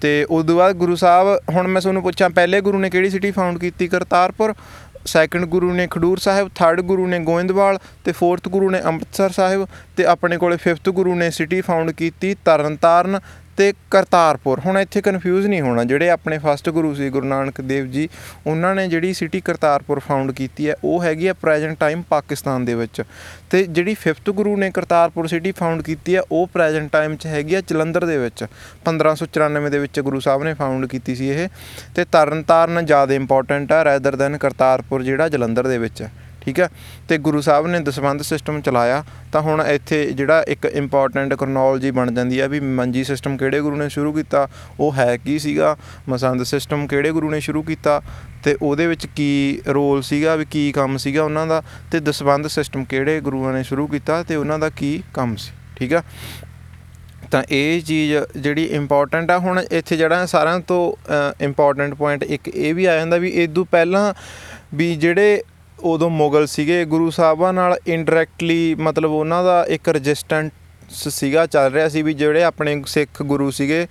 ਤੇ 0.00 0.26
ਉਸ 0.30 0.46
ਤੋਂ 0.46 0.56
ਬਾਅਦ 0.56 0.76
ਗੁਰੂ 0.76 0.96
ਸਾਹਿਬ, 0.96 1.38
ਹੁਣ 1.50 1.66
ਮੈਂ 1.68 1.80
ਤੁਹਾਨੂੰ 1.80 2.02
ਪੁੱਛਾਂ, 2.02 2.30
ਪਹਿਲੇ 2.30 2.60
ਗੁਰੂ 2.60 2.78
ਨੇ 2.78 2.90
ਕਿਹੜੀ 2.90 3.10
ਸਿਟੀ 3.10 3.30
ਫਾਊਂਡ 3.30 3.58
ਕੀਤੀ? 3.58 3.88
ਕਰਤਾਰਪੁਰ 3.88 4.54
ਸੈਕੰਡ 5.06 5.44
ਗੁਰੂ 5.44 5.72
ਨੇ 5.72 5.86
ਖਡੂਰ 5.90 6.18
ਸਾਹਿਬ 6.18 6.48
ਥਰਡ 6.54 6.80
ਗੁਰੂ 6.80 7.06
ਨੇ 7.06 7.18
ਗੋਇੰਦਵਾਲ, 7.18 7.78
ਤੇ 8.04 8.12
ਫੋਰਥ 8.12 8.48
ਗੁਰੂ 8.48 8.70
ਨੇ 8.70 8.80
ਅੰਮ੍ਰਿਤਸਰ 8.84 9.30
ਸਾਹਿਬ, 9.30 9.66
ਤੇ 9.96 10.04
ਆਪਣੇ 10.04 10.36
ਕੋਲੇ 10.36 10.56
ਫਿਫਥ 10.56 10.88
ਗੁਰੂ 10.88 11.14
ਨੇ 11.14 11.30
ਸਿਟੀ 11.30 11.60
ਫਾਊਂਡ 11.60 11.90
ਕੀਤੀ 11.90 12.34
ਤਰਨਤਾਰਨ 12.44 13.20
ਤੇ 13.60 13.72
ਕਰਤਾਰਪੁਰ। 13.90 14.60
ਹੁਣ 14.66 14.78
ਇੱਥੇ 14.78 15.00
ਕਨਫਿਊਜ਼ 15.00 15.46
ਨਹੀਂ 15.46 15.60
ਹੋਣਾ। 15.60 15.84
ਜਿਹੜੇ 15.84 16.10
ਆਪਣੇ 16.10 16.38
ਫਸਟ 16.38 16.70
ਗੁਰੂ 16.70 16.94
ਸੀ, 16.94 17.10
ਗੁਰੂ 17.10 17.26
ਨਾਨਕ 17.26 17.60
ਦੇਵ 17.60 17.86
ਜੀ, 17.86 18.08
ਉਹਨਾਂ 18.46 18.74
ਨੇ 18.74 18.88
ਜਿਹੜੀ 18.88 19.14
ਸਿਟੀ 19.14 19.40
ਕਰਤਾਰਪੁਰ 19.40 19.98
ਫਾਊਂਡ 19.98 20.32
ਕੀਤੀ 20.32 20.68
ਹੈ, 20.68 20.74
ਉਹ 20.84 21.02
ਹੈਗੀ 21.02 21.28
ਹੈ 21.28 21.32
ਪ੍ਰੈਜ਼ੈਂਟ 21.32 21.78
ਟਾਈਮ 21.78 22.02
ਪਾਕਿਸਤਾਨ 22.02 22.64
ਦੇ 22.64 22.74
ਵਿੱਚ। 22.74 23.02
ਤੇ 23.50 23.62
ਜਿਹੜੀ 23.62 23.94
ਫਿਫਥ 23.94 24.30
ਗੁਰੂ 24.30 24.56
ਨੇ 24.56 24.70
ਕਰਤਾਰਪੁਰ 24.70 25.26
ਸਿਟੀ 25.26 25.52
ਫਾਊਂਡ 25.52 25.82
ਕੀਤੀ 25.82 26.16
ਹੈ, 26.16 26.20
ਉਹ 26.32 26.46
ਪ੍ਰੈਜ਼ੈਂਟ 26.46 26.92
ਟਾਈਮ 26.92 27.16
'ਚ 27.16 27.26
ਹੈਗੀ 27.26 27.54
ਹੈ 27.54 27.60
ਜਲੰਧਰ 27.60 28.04
ਦੇ 28.04 28.18
ਵਿੱਚ। 28.18 28.44
1594 28.84 29.70
ਦੇ 29.70 29.78
ਵਿੱਚ 29.78 30.00
ਗੁਰੂ 30.00 30.20
ਸਾਹਿਬ 30.20 30.44
ਨੇ 30.44 30.54
ਫਾਊਂਡ 30.54 30.86
ਕੀਤੀ 30.86 31.14
ਸੀ 31.14 31.28
ਇਹ। 31.28 31.48
ਤੇ 31.94 32.04
ਤਰਨਤਾਰਨ 32.04 32.86
ਜ਼ਿਆਦਾ 32.86 33.14
ਇੰਪੋਰਟੈਂਟ 33.14 33.72
ਹੈ 33.72 33.84
ਰੈਦਰ 33.84 34.16
ਦੈਨ 34.16 34.36
ਕਰਤਾਰਪੁਰ 34.36 35.02
ਜਿਹੜਾ 35.02 35.28
ਜਲੰਧਰ 35.28 35.66
ਦੇ 35.66 35.78
ਵਿੱਚ 35.78 36.02
ਹੈ। 36.02 36.12
ਠੀਕ 36.42 36.60
ਹੈ? 36.60 36.68
ਤੇ 37.08 37.18
ਗੁਰੂ 37.18 37.40
ਸਾਹਿਬ 37.40 37.66
ਨੇ 37.66 37.80
ਦਸਵੰਧ 37.80 38.22
ਸਿਸਟਮ 38.22 38.60
ਚਲਾਇਆ, 38.60 39.02
ਤਾਂ 39.32 39.40
ਹੁਣ 39.42 39.62
ਇੱਥੇ 39.62 40.04
ਜਿਹੜਾ 40.12 40.42
ਇੱਕ 40.48 40.64
ਇੰਪੋਰਟੈਂਟ 40.66 41.34
ਕ੍ਰੋਨੋਲੋਜੀ 41.34 41.90
ਬਣ 41.90 42.10
ਜਾਂਦੀ 42.12 42.40
ਹੈ 42.40 42.48
ਵੀ 42.48 42.60
ਮੰਜੀ 42.60 43.04
ਸਿਸਟਮ 43.04 43.36
ਕਿਹੜੇ 43.36 43.60
ਗੁਰੂ 43.60 43.76
ਨੇ 43.76 43.88
ਸ਼ੁਰੂ 43.88 44.12
ਕੀਤਾ, 44.12 44.46
ਉਹ 44.80 44.92
ਹੈ 44.94 45.16
ਕੀ 45.16 45.38
ਸੀਗਾ? 45.38 45.76
ਮਸੰਦ 46.08 46.42
ਸਿਸਟਮ 46.42 46.86
ਕਿਹੜੇ 46.86 47.10
ਗੁਰੂ 47.12 47.30
ਨੇ 47.30 47.40
ਸ਼ੁਰੂ 47.40 47.62
ਕੀਤਾ? 47.62 48.00
ਤੇ 48.44 48.56
ਉਹਦੇ 48.62 48.86
ਵਿੱਚ 48.86 49.06
ਕੀ 49.06 49.60
ਰੋਲ 49.68 50.02
ਸੀਗਾ, 50.02 50.36
ਵੀ 50.36 50.44
ਕੀ 50.50 50.70
ਕੰਮ 50.72 50.96
ਸੀਗਾ 50.96 51.22
ਉਹਨਾਂ 51.22 51.46
ਦਾ? 51.46 51.62
ਤੇ 51.92 52.00
ਦਸਵੰਧ 52.00 52.46
ਸਿਸਟਮ 52.48 52.84
ਕਿਹੜੇ 52.84 53.20
ਗੁਰੂਆਂ 53.20 53.52
ਨੇ 53.52 53.62
ਸ਼ੁਰੂ 53.62 53.86
ਕੀਤਾ 53.86 54.22
ਤੇ 54.22 54.36
ਉਹਨਾਂ 54.36 54.58
ਦਾ 54.58 54.70
ਕੀ 54.70 55.02
ਕੰਮ 55.14 55.36
ਸੀ? 55.36 55.52
ਠੀਕ 55.76 55.94
ਆ 55.94 56.02
ਤਾਂ 57.30 57.42
ਇਹ 57.50 57.80
ਚੀਜ਼ 57.82 58.14
ਜਿਹੜੀ 58.36 58.64
ਇੰਪੋਰਟੈਂਟ 58.72 59.30
ਆ, 59.30 59.38
ਹੁਣ 59.38 59.60
ਇੱਥੇ 59.60 59.96
ਜਿਹੜਾ 59.96 60.26
ਸਾਰਿਆਂ 60.26 60.60
ਤੋਂ 60.60 60.80
ਇੰਪੋਰਟੈਂਟ 61.40 61.94
ਪੁਆਇੰਟ 61.94 62.22
ਇੱਕ 62.24 62.48
ਇਹ 62.48 62.74
ਵੀ 62.74 62.84
ਆ 62.84 62.94
ਜਾਂਦਾ 62.94 63.16
ਵੀ 63.16 63.28
ਇਦੋਂ 63.42 63.64
ਪਹਿਲਾਂ 63.64 64.12
ਵੀ 64.74 64.94
ਜਿਹੜੇ 64.96 65.42
ਉਦੋਂ 65.82 66.10
ਮੁਗਲ 66.10 66.46
ਸੀਗੇ। 66.46 66.84
ਗੁਰੂ 66.84 67.10
ਸਾਹਿਬਾਂ 67.10 67.52
ਨਾਲ 67.52 67.78
ਇਨਡਾਇਰੈਕਟਲੀ 67.86 68.74
ਮਤਲਬ 68.74 69.10
ਉਹਨਾਂ 69.10 69.44
ਦਾ 69.44 69.64
ਇੱਕ 69.68 69.88
ਰੈਜ਼ਿਸਟੈਂਸ 69.88 71.08
ਸੀਗਾ 71.08 71.46
ਚੱਲ 71.46 71.72
ਰਿਹਾ 71.72 71.88
ਸੀ 71.88 72.02
ਵੀ 72.02 72.14
ਜਿਹੜੇ 72.14 72.42
ਆਪਣੇ 72.42 72.82
ਸਿੱਖ 72.86 73.22
ਗੁਰੂ 73.22 73.50
ਸੀਗੇ 73.50 73.86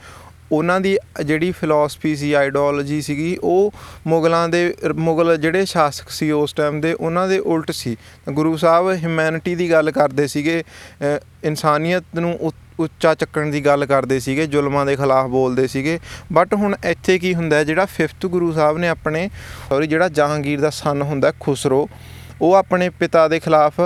ਉਹਨਾਂ 0.52 0.82
ਦੀ 0.82 0.98
ਜਿਹੜੀ 1.26 1.52
ਫਿਲਾਸਫੀ 1.52 2.16
ਸੀ 2.16 2.34
ਆਈਡੀਓਲੋਜੀ 2.34 3.02
ਸੀਗੀ 3.02 3.38
ਉਹ 3.44 3.74
ਮੁਗਲਾਂ 4.08 4.50
ਦੇ 4.50 4.76
ਮੁਗਲ 4.96 5.38
ਜਿਹੜੇ 5.38 5.66
ਸ਼ਾਸਕ 5.66 6.10
ਸੀ 6.10 6.32
ਉਸ 6.32 6.54
ਟਾਈਮ 6.54 6.82
ਦੇ 6.82 6.94
ਉਹਨਾਂ 6.94 7.28
ਦੇ 7.28 7.40
ਉਲਟ 7.40 7.72
ਸੀ। 7.72 7.98
ਗੁਰੂ 8.32 8.58
ਸਾਹਿਬ 8.58 8.90
ਹਿਊਮੈਨਿਟੀ 8.90 9.56
ਦੀ 9.56 9.72
ਗੱਲ 9.72 9.92
ਕਰਦੇ 9.92 10.28
ਸੀਗੇ 10.28 10.64
ਅ, 10.64 11.20
ਇਨਸਾਨੀਅਤ 11.44 12.04
ਨੂੰ 12.20 12.38
ਉ- 12.42 12.52
ਉੱਚਾ 12.80 13.14
ਚੱਕਣ 13.16 13.50
ਦੀ 13.52 13.66
ਗੱਲ 13.66 13.86
ਕਰਦੇ 13.86 14.20
ਸੀਗੇ 14.20 14.46
ਜ਼ੁਲਮਾਂ 14.48 14.86
ਦੇ 14.86 14.96
ਖਿਲਾਫ 14.96 15.28
ਬੋਲਦੇ 15.30 15.68
ਸੀਗੇ। 15.68 16.00
ਬਟ 16.34 16.54
ਹੁਣ 16.54 16.76
ਇੱਥੇ 16.86 17.18
ਕੀ 17.20 17.34
ਹੁੰਦਾ 17.36 17.56
ਹੈ, 17.56 17.64
ਜਿਹੜਾ 17.64 17.88
5th 17.96 18.28
ਗੁਰੂ 18.28 18.52
ਸਾਹਿਬ 18.52 18.78
ਨੇ 18.78 18.88
ਆਪਣੇ 18.90 19.30
ਸੌਰੀ 19.70 19.88
ਜਿਹੜਾ 19.88 20.10
ਜਹਾਂਗੀਰ 20.10 20.62
ਦਾ 20.62 20.70
ਸਨ 20.70 21.02
ਹੁੰਦਾ 21.02 21.32
ਖੁਸਰੋ 21.40 21.88
ਉਹ 22.42 22.54
ਆਪਣੇ 22.56 22.90
ਪਿਤਾ 22.90 23.28
ਦੇ 23.28 23.40
ਖਿਲਾਫ 23.40 23.80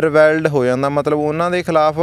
ਰਿਵੈਲਡ 0.00 0.46
ਹੋ 0.48 0.64
ਜਾਂਦਾ। 0.64 0.88
ਮਤਲਬ 0.88 1.18
ਉਹਨਾਂ 1.18 1.50
ਦੇ 1.50 1.62
ਖਿਲਾਫ 1.62 1.98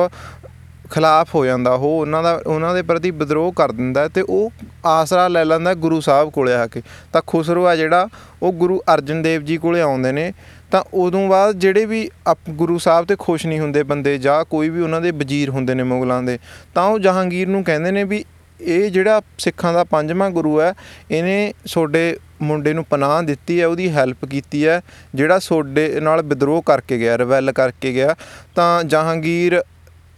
ਖਿਲਾਫ 0.94 1.36
ਹੋ 1.36 1.46
ਜਾਂਦਾ, 1.46 1.72
ਉਹ 1.72 2.02
ਉਹਨਾਂ 2.02 2.24
ਦਾ, 2.24 2.42
ਉਹਨਾਂ 2.48 2.74
ਦੇ 2.74 2.82
ਪ੍ਰਤੀ 2.82 3.12
ਵਿਦਰੋਹ 3.12 3.54
ਕਰ 3.54 3.72
ਦਿੰਦਾ 3.72 4.02
ਹੈ 4.02 4.08
ਤੇ 4.08 4.22
ਉਹ 4.22 4.52
ਆਸਰਾ 4.86 5.28
ਲੈ 5.28 5.46
ਲੈਂਦਾ 5.46 5.74
ਗੁਰੂ 5.74 6.02
ਸਾਹਿਬ 6.02 6.30
ਕੋਲੇ 6.30 6.54
ਆ 6.54 6.68
ਕੇ। 6.68 6.82
ਤਾਂ 7.14 7.22
ਖੁਸਰੋ 7.28 7.66
ਆ 7.66 7.76
ਜਿਹੜਾ, 7.76 8.08
ਉਹ 8.44 8.54
ਗੁਰੂ 8.54 8.82
ਅਰਜਨ 8.94 9.22
ਦੇਵ 9.22 9.42
ਜੀ 9.42 9.58
ਕੋਲੇ 9.58 9.82
ਆਉਂਦੇ 9.82 10.12
ਨੇ, 10.12 10.34
ਤਾਂ 10.72 10.84
ਉਦੋਂ 10.94 11.28
ਬਾਅਦ 11.28 11.56
ਜਿਹੜੇ 11.56 11.86
ਵੀ 11.86 12.10
ਅਪ- 12.32 12.54
ਗੁਰੂ 12.54 12.78
ਸਾਹਿਬ 12.78 13.08
ਤੇ 13.08 13.16
ਖੁਸ਼ 13.20 13.48
ਨਹੀਂ 13.48 13.60
ਹੁੰਦੇ 13.60 13.84
ਬੰਦੇ 13.84 14.18
ਜਾਂ 14.18 14.46
ਕੋਈ 14.46 14.70
ਵੀ 14.70 14.82
ਉਹਨਾਂ 14.82 15.02
ਦੇ 15.02 15.12
ਵਜ਼ੀਰ 15.12 15.50
ਹੁੰਦੇ 15.50 15.74
ਨੇ 15.74 15.84
ਮੁਗਲਾਂ 15.84 16.24
ਦੇ, 16.24 16.40
ਤਾਂ 16.76 16.84
ਉਹ 16.84 17.00
ਜਹਾਂਗੀਰ 17.00 17.48
ਨੂੰ 17.48 17.64
ਕਹਿੰਦੇ 17.64 17.92
ਨੇ 17.92 18.04
ਵੀ 18.04 18.26
ਇਹ 18.62 18.92
ਜਿਹੜਾ 18.92 19.22
ਸਿੱਖਾਂ 19.38 19.74
ਦਾ 19.74 19.84
ਪੰਜਵਾਂ 19.84 20.30
ਗੁਰੂ 20.30 20.62
ਹੈ, 20.62 20.74
ਇਹਨੇ 21.12 21.54
ਤੁਹਾਡੇ 21.74 22.18
ਮੁੰਡੇ 22.42 22.74
ਨੂੰ 22.74 22.86
ਪਨਾਹ 22.86 23.24
ਦਿੱਤੀ 23.24 23.62
ਹੈ, 23.62 23.68
ਉਹਦੀ 23.68 23.90
ਹੈਲਪ 23.90 24.26
ਕੀਤੀ 24.26 24.68
ਹੈ, 24.68 24.82
ਜਿਹੜਾ 25.16 25.40
ਤੁਹਾਡੇ 25.40 26.00
ਨਾਲ 26.00 26.22
ਵਿਦਰੋਹ 26.22 26.62
ਕਰਕੇ 26.62 26.98
ਗਿਆ 26.98 27.18
ਰਿਵੈਲ 27.18 27.52
ਕਰਕੇ 27.52 27.94
ਗਿਆ, 27.94 28.16
ਤਾਂ 28.56 28.84
ਜਹਾਂਗੀਰ 28.84 29.64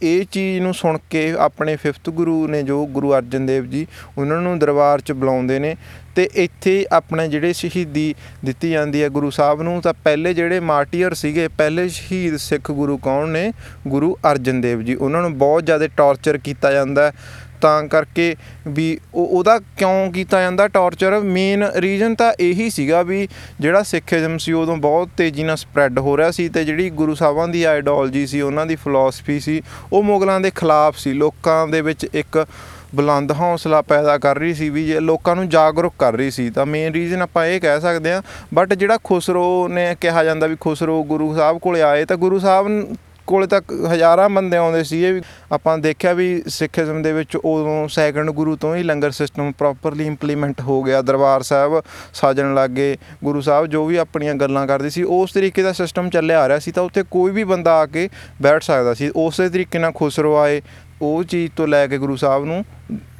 ਇਹ 0.02 0.24
ਚੀਜ਼ 0.32 0.60
ਨੂੰ 0.60 0.74
ਸੁਣ 0.74 0.98
ਕੇ 1.10 1.32
ਆਪਣੇ 1.38 1.76
5th 1.86 2.10
ਗੁਰੂ 2.10 2.48
ਨੇ 2.48 2.62
ਜੋ 2.62 2.86
ਗੁਰੂ 2.86 3.12
ਅਰਜਨ 3.14 3.46
ਦੇਵ 3.46 3.64
ਜੀ 3.64 3.86
ਉਹਨਾਂ 4.18 4.40
ਨੂੰ 4.40 4.58
ਦਰਬਾਰ 4.58 5.00
'ਚ 5.00 5.12
ਬੁਲਾਉਂਦੇ 5.12 5.58
ਨੇ 5.58 5.76
ਤੇ 6.16 6.28
ਇੱਥੇ 6.34 6.86
ਆਪਣੇ 6.92 7.28
ਜਿਹੜੇ 7.28 7.52
ਸ਼ਹੀਦੀ 7.52 8.14
ਦਿੱਤੀ 8.44 8.70
ਜਾਂਦੀ 8.70 9.02
ਹੈ 9.02 9.08
ਗੁਰੂ 9.08 9.30
ਸਾਹਿਬ 9.30 9.62
ਨੂੰ, 9.62 9.82
ਤਾਂ 9.82 9.94
ਪਹਿਲੇ 10.04 10.34
ਜਿਹੜੇ 10.34 10.60
ਮਾਰਟੀਅਰ 10.60 11.14
ਸੀਗੇ, 11.14 11.48
ਪਹਿਲੇ 11.48 11.88
ਸ਼ਹੀਦ 11.88 12.36
ਸਿੱਖ 12.36 12.70
ਗੁਰੂ 12.70 12.98
ਕੌਣ 12.98 13.28
ਨੇ? 13.28 13.52
ਗੁਰੂ 13.88 14.18
ਅਰਜਨ 14.32 14.60
ਦੇਵ 14.60 14.82
ਜੀ। 14.82 14.94
ਉਹਨਾਂ 14.94 15.22
ਨੂੰ 15.22 15.38
ਬਹੁਤ 15.38 15.66
ਜ਼ਿਆਦਾ 15.66 15.86
ਟੌਰਚਰ 15.86 16.38
ਕੀਤਾ 16.38 16.72
ਜਾਂਦਾ 16.72 17.06
ਹੈ। 17.06 17.12
ਤਾਂ 17.60 17.84
ਕਰਕੇ 17.84 18.36
ਵੀ 18.68 18.98
ਉਹ 19.14 19.26
ਉਹਦਾ 19.26 19.58
ਕਿਉਂ 19.58 20.12
ਕੀਤਾ 20.12 20.40
ਜਾਂਦਾ 20.40 20.68
ਟੌਰਚਰ? 20.68 21.20
ਮੇਨ 21.20 21.64
ਰੀਜ਼ਨ 21.76 22.14
ਤਾਂ 22.14 22.34
ਇਹੀ 22.40 22.70
ਸੀਗਾ 22.70 23.02
ਵੀ 23.02 23.28
ਜਿਹੜਾ 23.60 23.82
ਸਿੱਖੀਜ਼ਮ 23.82 24.38
ਸੀ, 24.38 24.52
ਉਦੋਂ 24.52 24.76
ਬਹੁਤ 24.76 25.08
ਤੇਜ਼ੀ 25.16 25.42
ਨਾਲ 25.42 25.56
ਸਪਰੈਡ 25.56 25.98
ਹੋ 25.98 26.16
ਰਿਹਾ 26.16 26.30
ਸੀ 26.30 26.48
ਤੇ 26.48 26.64
ਜਿਹੜੀ 26.64 26.90
ਗੁਰੂ 26.90 27.14
ਸਾਹਿਬਾਂ 27.14 27.48
ਦੀ 27.48 27.64
ਆਈਡੀਓਲੋਜੀ 27.64 28.26
ਸੀ, 28.26 28.40
ਉਹਨਾਂ 28.40 28.66
ਦੀ 28.66 28.76
ਫਿਲਾਸਫੀ 28.76 29.40
ਸੀ, 29.40 29.62
ਉਹ 29.92 30.02
ਮੁਗਲਾਂ 30.02 30.40
ਦੇ 30.40 30.50
ਖਿਲਾਫ 30.54 30.98
ਸੀ। 30.98 31.12
ਲੋਕਾਂ 31.12 31.68
ਦੇ 31.68 31.80
ਵਿੱਚ 31.80 32.06
ਇੱਕ 32.14 32.46
ਬੁਲੰਦ 32.94 33.32
ਹੌਸਲਾ 33.32 33.82
ਪੈਦਾ 33.82 34.18
ਕਰ 34.18 34.38
ਰਹੀ 34.38 34.54
ਸੀ 34.54 34.70
ਵੀ 34.70 34.86
ਜੇ 34.86 35.00
ਲੋਕਾਂ 35.00 35.36
ਨੂੰ 35.36 35.48
ਜਾਗਰੂਕ 35.48 35.94
ਕਰ 35.98 36.12
ਰਹੀ 36.12 36.30
ਸੀ, 36.30 36.50
ਤਾਂ 36.50 36.66
ਮੇਨ 36.66 36.92
ਰੀਜ਼ਨ 36.92 37.22
ਆਪਾਂ 37.22 37.46
ਇਹ 37.46 37.60
ਕਹਿ 37.60 37.80
ਸਕਦੇ 37.80 38.12
ਹਾਂ। 38.12 38.22
ਬਟ 38.54 38.74
ਜਿਹੜਾ 38.74 38.98
ਖੁਸਰੋ 39.04 39.68
ਨੇ 39.68 39.96
ਕਿਹਾ 40.00 40.24
ਜਾਂਦਾ 40.24 40.46
ਵੀ 40.46 40.56
ਖੁਸਰੋ 40.60 41.04
ਗੁਰੂ 41.04 41.36
ਸਾਹਿਬ 41.36 41.58
ਕੋਲੇ 41.58 41.82
ਆਏ, 41.82 42.04
ਤਾਂ 42.04 42.16
ਗੁਰੂ 42.16 42.38
ਸਾਹਿਬ 42.38 42.68
ਨ- 42.68 42.94
ਕੋਲੇ 43.26 43.46
ਤੱਕ 43.46 43.72
ਹਜ਼ਾਰਾਂ 43.92 44.28
ਬੰਦੇ 44.28 44.56
ਆਉਂਦੇ 44.56 44.82
ਸੀ 44.84 45.02
ਇਹ 45.04 45.12
ਵੀ 45.12 45.22
ਆਪਾਂ 45.52 45.76
ਦੇਖਿਆ 45.78 46.12
ਵੀ 46.12 46.42
ਸਿੱਖੀਜ਼ਮ 46.48 47.02
ਦੇ 47.02 47.12
ਵਿੱਚ 47.12 47.36
ਉਦੋਂ 47.36 47.76
ਸੈਕੰਡ 47.88 48.30
ਗੁਰੂ 48.30 48.56
ਤੋਂ 48.56 48.74
ਹੀ 48.76 48.82
ਲੰਗਰ 48.82 49.10
ਸਿਸਟਮ 49.10 49.52
ਪ੍ਰੋਪਰਲੀ 49.58 50.06
ਇੰਪਲੀਮੈਂਟ 50.06 50.60
ਹੋ 50.60 50.82
ਗਿਆ, 50.82 51.02
ਦਰਬਾਰ 51.02 51.42
ਸਾਹਿਬ 51.42 51.80
ਸਾਜਣ 52.14 52.54
ਲੱਗੇ 52.54 52.96
ਗੁਰੂ 53.24 53.40
ਸਾਹਿਬ 53.40 53.66
ਜੋ 53.66 53.84
ਵੀ 53.86 53.96
ਆਪਣੀਆਂ 53.96 54.34
ਗੱਲਾਂ 54.34 54.66
ਕਰਦੇ 54.66 54.90
ਸੀ, 54.90 55.02
ਉਸ 55.02 55.32
ਤਰੀਕੇ 55.32 55.62
ਦਾ 55.62 55.72
ਸਿਸਟਮ 55.72 56.10
ਚੱਲਿਆ 56.10 56.40
ਆ 56.40 56.48
ਰਿਹਾ 56.48 56.58
ਸੀ 56.58 56.72
ਤਾਂ 56.72 56.82
ਉੱਥੇ 56.82 57.02
ਕੋਈ 57.10 57.32
ਵੀ 57.32 57.44
ਬੰਦਾ 57.44 57.78
ਆ 57.80 57.86
ਕੇ 57.86 58.08
ਬੈਠ 58.42 58.62
ਸਕਦਾ 58.62 58.94
ਸੀ, 58.94 59.10
ਉਸੇ 59.16 59.48
ਤਰੀਕੇ 59.48 59.78
ਨਾਲ 59.78 59.92
ਖੁਸਰੋ 59.92 60.36
ਆਏ, 60.36 60.60
ਉਹ 61.02 61.22
ਚੀਜ਼ 61.24 61.52
ਤੋਂ 61.56 61.66
ਲੈ 61.68 61.86
ਕੇ 61.86 61.98
ਗੁਰੂ 61.98 62.16
ਸਾਹਿਬ 62.16 62.44
ਨੂੰ 62.44 62.64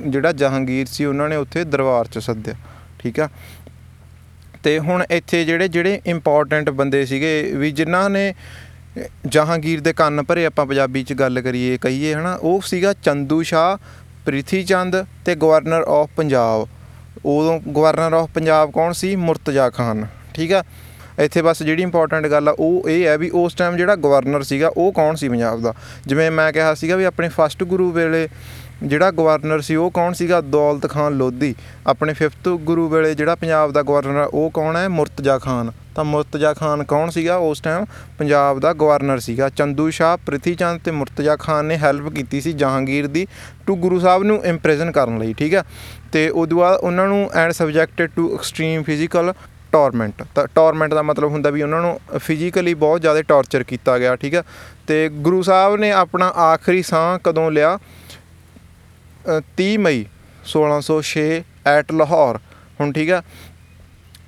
ਜਿਹੜਾ 0.00 0.32
ਜਹਾਂਗੀਰ 0.32 0.86
ਸੀ 0.86 1.04
ਉਹਨਾਂ 1.04 1.28
ਨੇ 1.28 1.36
ਉੱਥੇ 1.36 1.64
ਦਰਬਾਰ 1.64 2.06
'ਚ 2.06 2.18
ਸੱਦਿਆ, 2.18 2.54
ਠੀਕ 2.98 3.20
ਆ? 3.20 3.28
ਤੇ 4.62 4.78
ਹੁਣ 4.78 5.02
ਇੱਥੇ 5.10 5.44
ਜਿਹੜੇ 5.44 5.68
ਜਿਹੜੇ 5.68 6.00
ਇੰਪੋਰਟੈਂਟ 6.06 6.70
ਬੰਦੇ 6.70 7.04
ਸੀਗੇ 7.06 7.52
ਵੀ 7.56 7.70
ਜਿਨ੍ਹਾਂ 7.70 8.08
ਨੇ 8.10 8.32
ਜਹਾਂਗੀਰ 9.26 9.80
ਦੇ 9.80 9.92
ਕੰਨ 9.92 10.22
ਭਰੇ 10.22 10.46
ਆਪਾਂ 10.46 10.66
ਪੰਜਾਬੀ 10.66 11.02
'ਚ 11.04 11.12
ਗੱਲ 11.12 11.40
ਕਰੀਏ, 11.40 11.78
ਕਹੀਏ, 11.78 12.14
ਹਨਾ, 12.14 12.34
ਉਹ 12.42 12.60
ਸੀਗਾ 12.60 12.92
ਚੰਦੂ 12.92 13.42
ਸ਼ਾਹ 13.42 13.76
ਪ੍ਰਿਥੀ 14.26 14.62
ਚੰਦ 14.64 15.04
ਤੇ 15.24 15.34
ਗਵਰਨਰ 15.34 15.84
ਆਫ 15.88 16.10
ਪੰਜਾਬ। 16.16 16.68
ਉਦੋਂ 17.24 17.60
ਗਵਰਨਰ 17.60 18.12
ਆਫ 18.12 18.30
ਪੰਜਾਬ 18.30 18.70
ਕੌਣ 18.70 18.92
ਸੀ? 18.92 19.16
ਮੁਰਤਜ਼ਾ 19.16 19.70
ਖਾਨ, 19.70 20.06
ਠੀਕ 20.34 20.52
ਆ? 20.52 20.62
ਇੱਥੇ 21.18 21.42
ਬਸ 21.42 21.62
ਜਿਹੜੀ 21.62 21.82
ਇੰਪੋਰਟੈਂਟ 21.82 22.26
ਗੱਲ 22.26 22.48
ਆ, 22.48 22.54
ਉਹ 22.58 22.88
ਇਹ 22.88 23.06
ਹੈ 23.06 23.18
ਵੀ 23.18 23.30
ਉਸ 23.34 23.54
ਟਾਈਮ 23.54 23.76
ਜਿਹੜਾ 23.76 23.96
ਗਵਰਨਰ 23.96 24.42
ਸੀਗਾ, 24.42 24.70
ਉਹ 24.76 24.92
ਕੌਣ 24.92 25.14
ਸੀ 25.14 25.28
ਪੰਜਾਬ 25.28 25.62
ਦਾ? 25.62 25.74
ਜਿਵੇਂ 26.06 26.30
ਮੈਂ 26.30 26.52
ਕਿਹਾ 26.52 26.74
ਸੀਗਾ 26.74 26.96
ਵੀ 26.96 27.04
ਆਪਣੇ 27.04 27.28
ਫਸਟ 27.28 27.64
ਗੁਰੂ 27.64 27.90
ਵੇਲੇ 27.92 28.28
ਜਿਹੜਾ 28.82 29.10
ਗਵਰਨਰ 29.10 29.60
ਸੀ, 29.60 29.74
ਉਹ 29.74 29.90
ਕੌਣ 29.90 30.12
ਸੀਗਾ? 30.12 30.40
ਦੌਲਤ 30.40 30.90
ਖਾਨ 30.90 31.14
ਲੋਧੀ। 31.14 31.54
ਆਪਣੇ 31.86 32.12
5th 32.12 32.56
ਗੁਰੂ 32.56 32.88
ਵੇਲੇ 32.88 33.14
ਜਿਹੜਾ 33.14 33.34
ਪੰਜਾਬ 33.34 33.72
ਦਾ 33.72 33.82
ਗਵਰਨਰ 33.82 34.16
ਆ, 34.16 34.24
ਉਹ 34.24 34.50
ਕੌਣ 34.50 34.76
ਹੈ? 34.76 34.88
ਮੁਰਤਜ਼ਾ 34.88 35.38
ਖਾਨ। 35.38 35.72
ਤਾਂ 35.96 36.04
ਮੁਰਤਜ਼ਾ 36.04 36.54
ਖਾਨ 36.54 36.82
ਕੌਣ 36.84 37.10
ਸੀਗਾ? 37.10 37.36
ਉਸ 37.36 37.60
ਟਾਈਮ 37.60 37.84
ਪੰਜਾਬ 38.18 38.60
ਦਾ 38.60 38.72
ਗਵਰਨਰ 38.72 39.18
ਸੀਗਾ। 39.18 39.48
ਚੰਦੂ 39.48 39.90
ਸ਼ਾਹ 39.90 40.16
ਪ੍ਰਿਥੀ 40.16 40.54
ਚੰਦ 40.54 40.80
ਤੇ 40.80 40.90
ਮੁਰਤਜ਼ਾ 40.90 41.36
ਖਾਨ 41.36 41.64
ਨੇ 41.64 41.76
ਹੈਲਪ 41.76 42.08
ਕੀਤੀ 42.12 42.40
ਸੀ 42.40 42.52
ਜਹਾਂਗੀਰ 42.52 43.06
ਦੀ 43.06 43.26
ਟੂ 43.66 43.76
ਗੁਰੂ 43.76 44.00
ਸਾਹਿਬ 44.00 44.22
ਨੂੰ 44.22 44.44
ਇੰਪ੍ਰੈਜ਼ਨ 44.44 44.92
ਕਰਨ 44.92 45.18
ਲਈ 45.18 45.32
ਠੀਕ 45.32 45.54
ਹੈ? 45.54 45.62
ਤੇ 46.12 46.28
ਉਦੋਂ 46.28 46.58
ਬਾਅਦ 46.58 46.78
ਉਹਨਾਂ 46.78 47.06
ਨੂੰ 47.08 47.30
and 47.34 47.52
subjected 47.52 48.10
to 48.16 48.34
extreme 48.34 48.82
physical 48.82 49.32
torment 49.72 50.22
ਤਾਂ 50.34 50.46
ਟੌਰਮੈਂਟ 50.54 50.94
ਦਾ 50.94 51.02
ਮਤਲਬ 51.02 51.30
ਹੁੰਦਾ 51.30 51.50
ਵੀ 51.50 51.62
ਉਹਨਾਂ 51.62 51.80
ਨੂੰ 51.80 52.00
ਫਿਜ਼ੀਕਲੀ 52.18 52.74
ਬਹੁਤ 52.74 53.00
ਜ਼ਿਆਦਾ 53.00 53.22
ਟੌਰਚਰ 53.22 53.62
ਕੀਤਾ 53.62 53.98
ਗਿਆ 53.98 54.16
ਠੀਕ 54.16 54.34
ਹੈ? 54.34 54.42
ਤੇ 54.86 55.08
ਗੁਰੂ 55.08 55.42
ਸਾਹਿਬ 55.42 55.76
ਨੇ 55.76 55.90
ਆਪਣਾ 55.92 56.28
ਆਖਰੀ 56.28 56.82
ਸਾਹ 56.82 57.18
ਕਦੋਂ 57.24 57.50
ਲਿਆ? 57.50 57.76
ਅ, 57.76 59.40
30 59.56 59.76
ਮਈ 59.78 60.04
1606 60.52 61.26
ਐਟ 61.66 61.92
ਲਾਹੌਰ 61.92 62.38
ਹੁਣ 62.80 62.92
ਠੀਕ 62.92 63.10
ਆ 63.10 63.22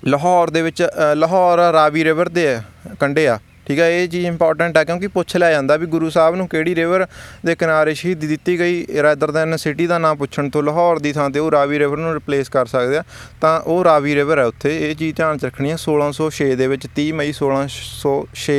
ਲਾਹੌਰ 0.02 0.50
ਦੇ 0.50 0.62
ਵਿੱਚ 0.62 0.82
ਅ, 0.82 1.14
ਲਾਹੌਰ 1.14 1.58
ਰਾਵੀ 1.72 2.04
ਰਿਵਰ 2.04 2.28
ਦੇ 2.28 2.56
ਕੰਢੇ 3.00 3.26
ਆ। 3.28 3.38
ਠੀਕ 3.66 3.80
ਆ 3.80 3.86
ਇਹ 3.86 4.06
ਚੀਜ਼ 4.08 4.26
ਇੰਪੋਰਟੈਂਟ 4.26 4.76
ਆ 4.78 4.82
ਕਿਉਂਕਿ 4.84 5.06
ਪੁੱਛ 5.06 5.36
ਲਿਆ 5.36 5.50
ਜਾਂਦਾ 5.50 5.76
ਵੀ 5.76 5.86
ਗੁਰੂ 5.86 6.08
ਸਾਹਿਬ 6.10 6.34
ਨੂੰ 6.34 6.46
ਕਿਹੜੀ 6.48 6.74
ਰਿਵਰ 6.74 7.06
ਦੇ 7.46 7.54
ਕਿਨਾਰੇ 7.54 7.94
ਸ਼ਹੀਦੀ 7.94 8.26
ਦਿੱਤੀ 8.26 8.58
ਗਈ 8.58 8.86
ਰਾਦਰ 9.02 9.30
ਦੈਨ 9.30 9.56
ਸਿਟੀ 9.56 9.86
ਦਾ 9.86 9.98
ਨਾਮ 9.98 10.16
ਪੁੱਛਣ 10.16 10.48
ਤੋਂ 10.48 10.62
ਲਾਹੌਰ 10.62 10.98
ਦੀ 10.98 11.12
ਥਾਂ 11.12 11.28
ਤੇ 11.30 11.38
ਉਹ 11.38 11.50
ਰਾਵੀ 11.50 11.78
ਰਿਵਰ 11.78 11.96
ਨੂੰ 11.96 12.12
ਰਿਪਲੇਸ 12.14 12.48
ਕਰ 12.48 12.66
ਸਕਦੇ 12.66 12.96
ਆ। 12.96 13.02
ਤਾਂ 13.40 13.58
ਉਹ 13.60 13.82
ਰਾਵੀ 13.84 14.14
ਰਿਵਰ 14.14 14.38
ਹੈ 14.38 14.44
ਉੱਥੇ 14.44 14.76
ਇਹ 14.90 14.94
ਚੀਜ਼ 14.96 15.16
ਧਿਆਨ 15.16 15.38
ਚ 15.38 15.44
ਰੱਖਣੀ 15.44 15.70
ਹੈ 15.70 15.76
1606 15.82 16.48
ਦੇ 16.56 16.66
ਵਿੱਚ 16.66 16.86
30 16.96 17.10
ਮਈ 17.12 17.34
1606 17.34 18.56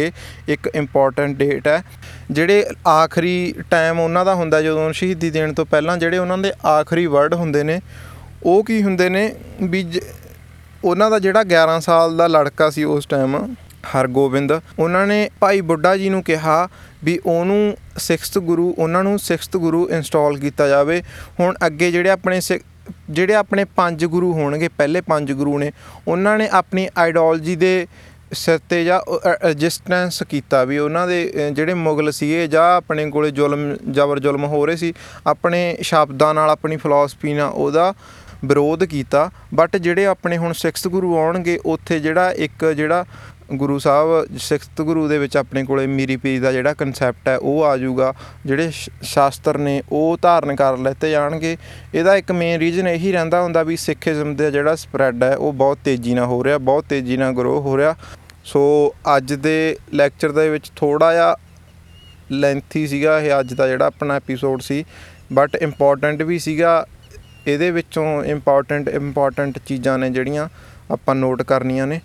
ਇੱਕ 0.49 0.69
ਇੰਪੋਰਟੈਂਟ 0.75 1.35
ਡੇਟ 1.37 1.67
ਹੈ 1.67 1.81
ਜਿਹੜੇ 2.31 2.63
ਆਖਰੀ 2.89 3.33
ਟਾਈਮ 3.69 3.99
ਉਹਨਾਂ 3.99 4.25
ਦਾ 4.25 4.35
ਹੁੰਦਾ 4.35 4.61
ਜਦੋਂ 4.61 4.91
ਸ਼ਹੀਦੀ 4.93 5.29
ਦੇਣ 5.31 5.53
ਤੋਂ 5.53 5.65
ਪਹਿਲਾਂ 5.65 5.97
ਜਿਹੜੇ 5.97 6.17
ਉਹਨਾਂ 6.17 6.37
ਦੇ 6.37 6.53
ਆਖਰੀ 6.69 7.05
ਵਰਡ 7.09 7.33
ਹੁੰਦੇ 7.35 7.63
ਨੇ 7.63 7.79
ਉਹ 8.43 8.63
ਕੀ 8.63 8.81
ਹੁੰਦੇ 8.83 9.07
ਨੇ? 9.09 9.21
ਵੀ 9.63 9.81
ਜ- 9.83 10.01
ਉਹਨਾਂ 10.85 11.09
ਦਾ 11.11 11.19
ਜਿਹੜਾ 11.19 11.41
11 11.43 11.79
ਸਾਲ 11.81 12.17
ਦਾ 12.17 12.27
ਲੜਕਾ 12.27 12.69
ਸੀ 12.69 12.83
ਉਸ 12.83 13.05
ਟਾਈਮ 13.05 13.55
ਹਰਗੋਬਿੰਦ 13.95 14.51
ਉਹਨਾਂ 14.79 15.07
ਨੇ 15.07 15.29
ਭਾਈ 15.39 15.61
ਬੁੱਢਾ 15.61 15.97
ਜੀ 15.97 16.09
ਨੂੰ 16.09 16.23
ਕਿਹਾ 16.23 16.67
ਵੀ 17.03 17.19
ਉਹਨੂੰ 17.25 17.59
6th 18.05 18.41
ਗੁਰੂ 18.41 18.75
ਉਹਨਾਂ 18.79 19.03
ਨੂੰ 19.03 19.17
6th 19.27 19.59
ਗੁਰੂ 19.59 19.89
ਇੰਸਟਾਲ 19.89 20.37
ਕੀਤਾ 20.37 20.67
ਜਾਵੇ। 20.67 21.01
ਹੁਣ 21.39 21.55
ਅੱਗੇ 21.65 21.91
ਜਿਹੜੇ 21.91 22.09
ਆਪਣੇ 22.09 22.39
ਜਿਹੜੇ 23.09 23.35
ਆਪਣੇ 23.35 23.63
ਪੰਜ 23.63 24.05
ਗੁਰੂ 24.05 24.33
ਹੋਣਗੇ 24.33 24.67
ਪਹਿਲੇ 24.67 25.01
ਪੰਜ 25.01 25.31
ਗੁਰੂ 25.31 25.57
ਨੇ 25.57 25.71
ਉਹਨਾਂ 26.07 26.37
ਨੇ 26.37 26.47
ਆਪਣੀ 26.51 26.87
ਆਈਡੀਓਲੋਜੀ 26.97 27.55
ਦੇ 27.55 27.87
ਸਿਰ 28.33 28.59
ਤੇ 28.69 28.83
ਜਾਂ 28.85 28.99
ਰੈਜ਼ਿਸਟੈਂਸ 29.45 30.23
ਕੀਤਾ 30.23 30.63
ਵੀ 30.63 30.77
ਉਹਨਾਂ 30.77 31.07
ਦੇ 31.07 31.33
ਅ, 31.35 31.49
ਜਿਹੜੇ 31.51 31.73
ਮੁਗਲ 31.73 32.11
ਸੀਗੇ 32.11 32.47
ਜਾਂ 32.47 32.63
ਆਪਣੇ 32.75 33.09
ਕੋਲੇ 33.09 33.31
ਜ਼ੁਲਮ 33.31 33.77
ਜ਼ਬਰ 33.91 34.19
ਜ਼ੁਲਮ 34.19 34.43
ਹੋ 34.43 34.65
ਰਹੇ 34.65 34.75
ਸੀ 34.75 34.93
ਆਪਣੇ 35.27 35.77
ਸ਼ਬਦਾਂ 35.81 36.33
ਨਾਲ 36.33 36.49
ਆਪਣੀ 36.49 36.77
ਫਿਲਾਸਫੀ 36.77 37.33
ਨਾਲ 37.33 37.49
ਉਹਦਾ 37.49 37.93
ਵਿਰੋਧ 38.45 38.83
ਕੀਤਾ 38.83 39.31
ਬਟ 39.53 39.77
ਜਿਹੜੇ 39.77 40.05
ਆਪਣੇ 40.05 40.37
ਹੁਣ 40.37 40.53
ਸਿਕਸਥ 40.53 40.87
ਗੁਰੂ 40.87 41.17
ਆਉਣਗੇ, 41.17 41.59
ਉੱਥੇ 41.65 41.99
ਜਿਹੜਾ 41.99 42.31
ਇੱਕ 42.31 42.65
ਜਿਹੜਾ 42.65 43.05
ਗੁਰੂ 43.53 43.79
ਸਾਹਿਬ 43.79 44.37
ਸਿਕਸਥ 44.37 44.81
ਗੁਰੂ 44.81 45.07
ਦੇ 45.07 45.17
ਵਿੱਚ 45.17 45.37
ਆਪਣੇ 45.37 45.63
ਕੋਲੇ 45.63 45.87
ਮੀਰੀ 45.87 46.17
ਪੀਰੀ 46.17 46.39
ਦਾ 46.39 46.51
ਜਿਹੜਾ 46.51 46.73
ਕਨਸੈਪਟ 46.73 47.27
ਹੈ, 47.27 47.37
ਉਹ 47.37 47.65
ਆ 47.65 47.77
ਜਾਊਗਾ। 47.77 48.13
ਜਿਹੜੇ 48.45 48.71
ਸ਼- 48.71 48.93
ਸ਼ਾਸਤਰ 49.01 49.57
ਨੇ, 49.57 49.83
ਉਹ 49.91 50.17
ਧਾਰਨ 50.21 50.55
ਕਰ 50.55 50.77
ਲੈਤੇ 50.77 51.11
ਜਾਣਗੇ। 51.11 51.57
ਇਹਦਾ 51.95 52.15
ਇੱਕ 52.15 52.31
ਮੇਨ 52.31 52.59
ਰੀਜ਼ਨ 52.59 52.87
ਇਹੀ 52.87 53.11
ਰਹਿੰਦਾ 53.11 53.41
ਹੁੰਦਾ 53.41 53.63
ਵੀ 53.63 53.77
ਸਿੱਖੀਜ਼ਮ 53.77 54.35
ਦਾ 54.35 54.49
ਜਿਹੜਾ 54.49 54.75
ਸਪਰੈਡ 54.75 55.23
ਹੈ, 55.23 55.35
ਉਹ 55.35 55.53
ਬਹੁਤ 55.53 55.77
ਤੇਜ਼ੀ 55.85 56.13
ਨਾਲ 56.13 56.25
ਹੋ 56.25 56.43
ਰਿਹਾ, 56.43 56.57
ਬਹੁਤ 56.57 56.85
ਤੇਜ਼ੀ 56.89 57.17
ਨਾਲ 57.17 57.33
ਗਰੋ 57.33 57.61
ਹੋ 57.61 57.77
ਰਿਹਾ। 57.77 57.95
ਸੋ 58.43 58.93
ਅੱਜ 59.17 59.33
ਦੇ 59.33 59.77
ਲੈਕਚਰ 59.93 60.31
ਦੇ 60.31 60.49
ਵਿੱਚ 60.49 60.71
ਥੋੜਾ 60.75 61.13
ਜਿਹਾ 61.13 61.35
ਲੈਂਥੀ 62.31 62.87
ਸੀਗਾ 62.87 63.19
ਇਹ 63.19 63.31
ਅੱਜ 63.39 63.53
ਦਾ 63.53 63.67
ਜਿਹੜਾ 63.67 63.85
ਆਪਣਾ 63.85 64.15
ਐਪੀਸੋਡ 64.15 64.61
ਸੀ 64.61 64.85
ਬਟ 65.33 65.55
ਇੰਪੋਰਟੈਂਟ 65.55 66.21
ਵੀ 66.21 66.39
ਸੀਗਾ 66.39 66.85
ਇਹਦੇ 67.47 67.71
ਵਿੱਚੋਂ 67.71 68.23
ਇੰਪੋਰਟੈਂਟ 68.23 68.89
ਇੰਪੋਰਟੈਂਟ 68.89 69.59
ਚੀਜ਼ਾਂ 69.59 69.97
ਨੇ 69.99 70.09
ਜਿਹੜੀਆਂ 70.09 70.47
ਆਪਾਂ 70.91 71.15
ਨੋਟ 71.15 71.41
ਕਰਨੀਆਂ 71.41 71.87
ਨੇ। 71.87 71.99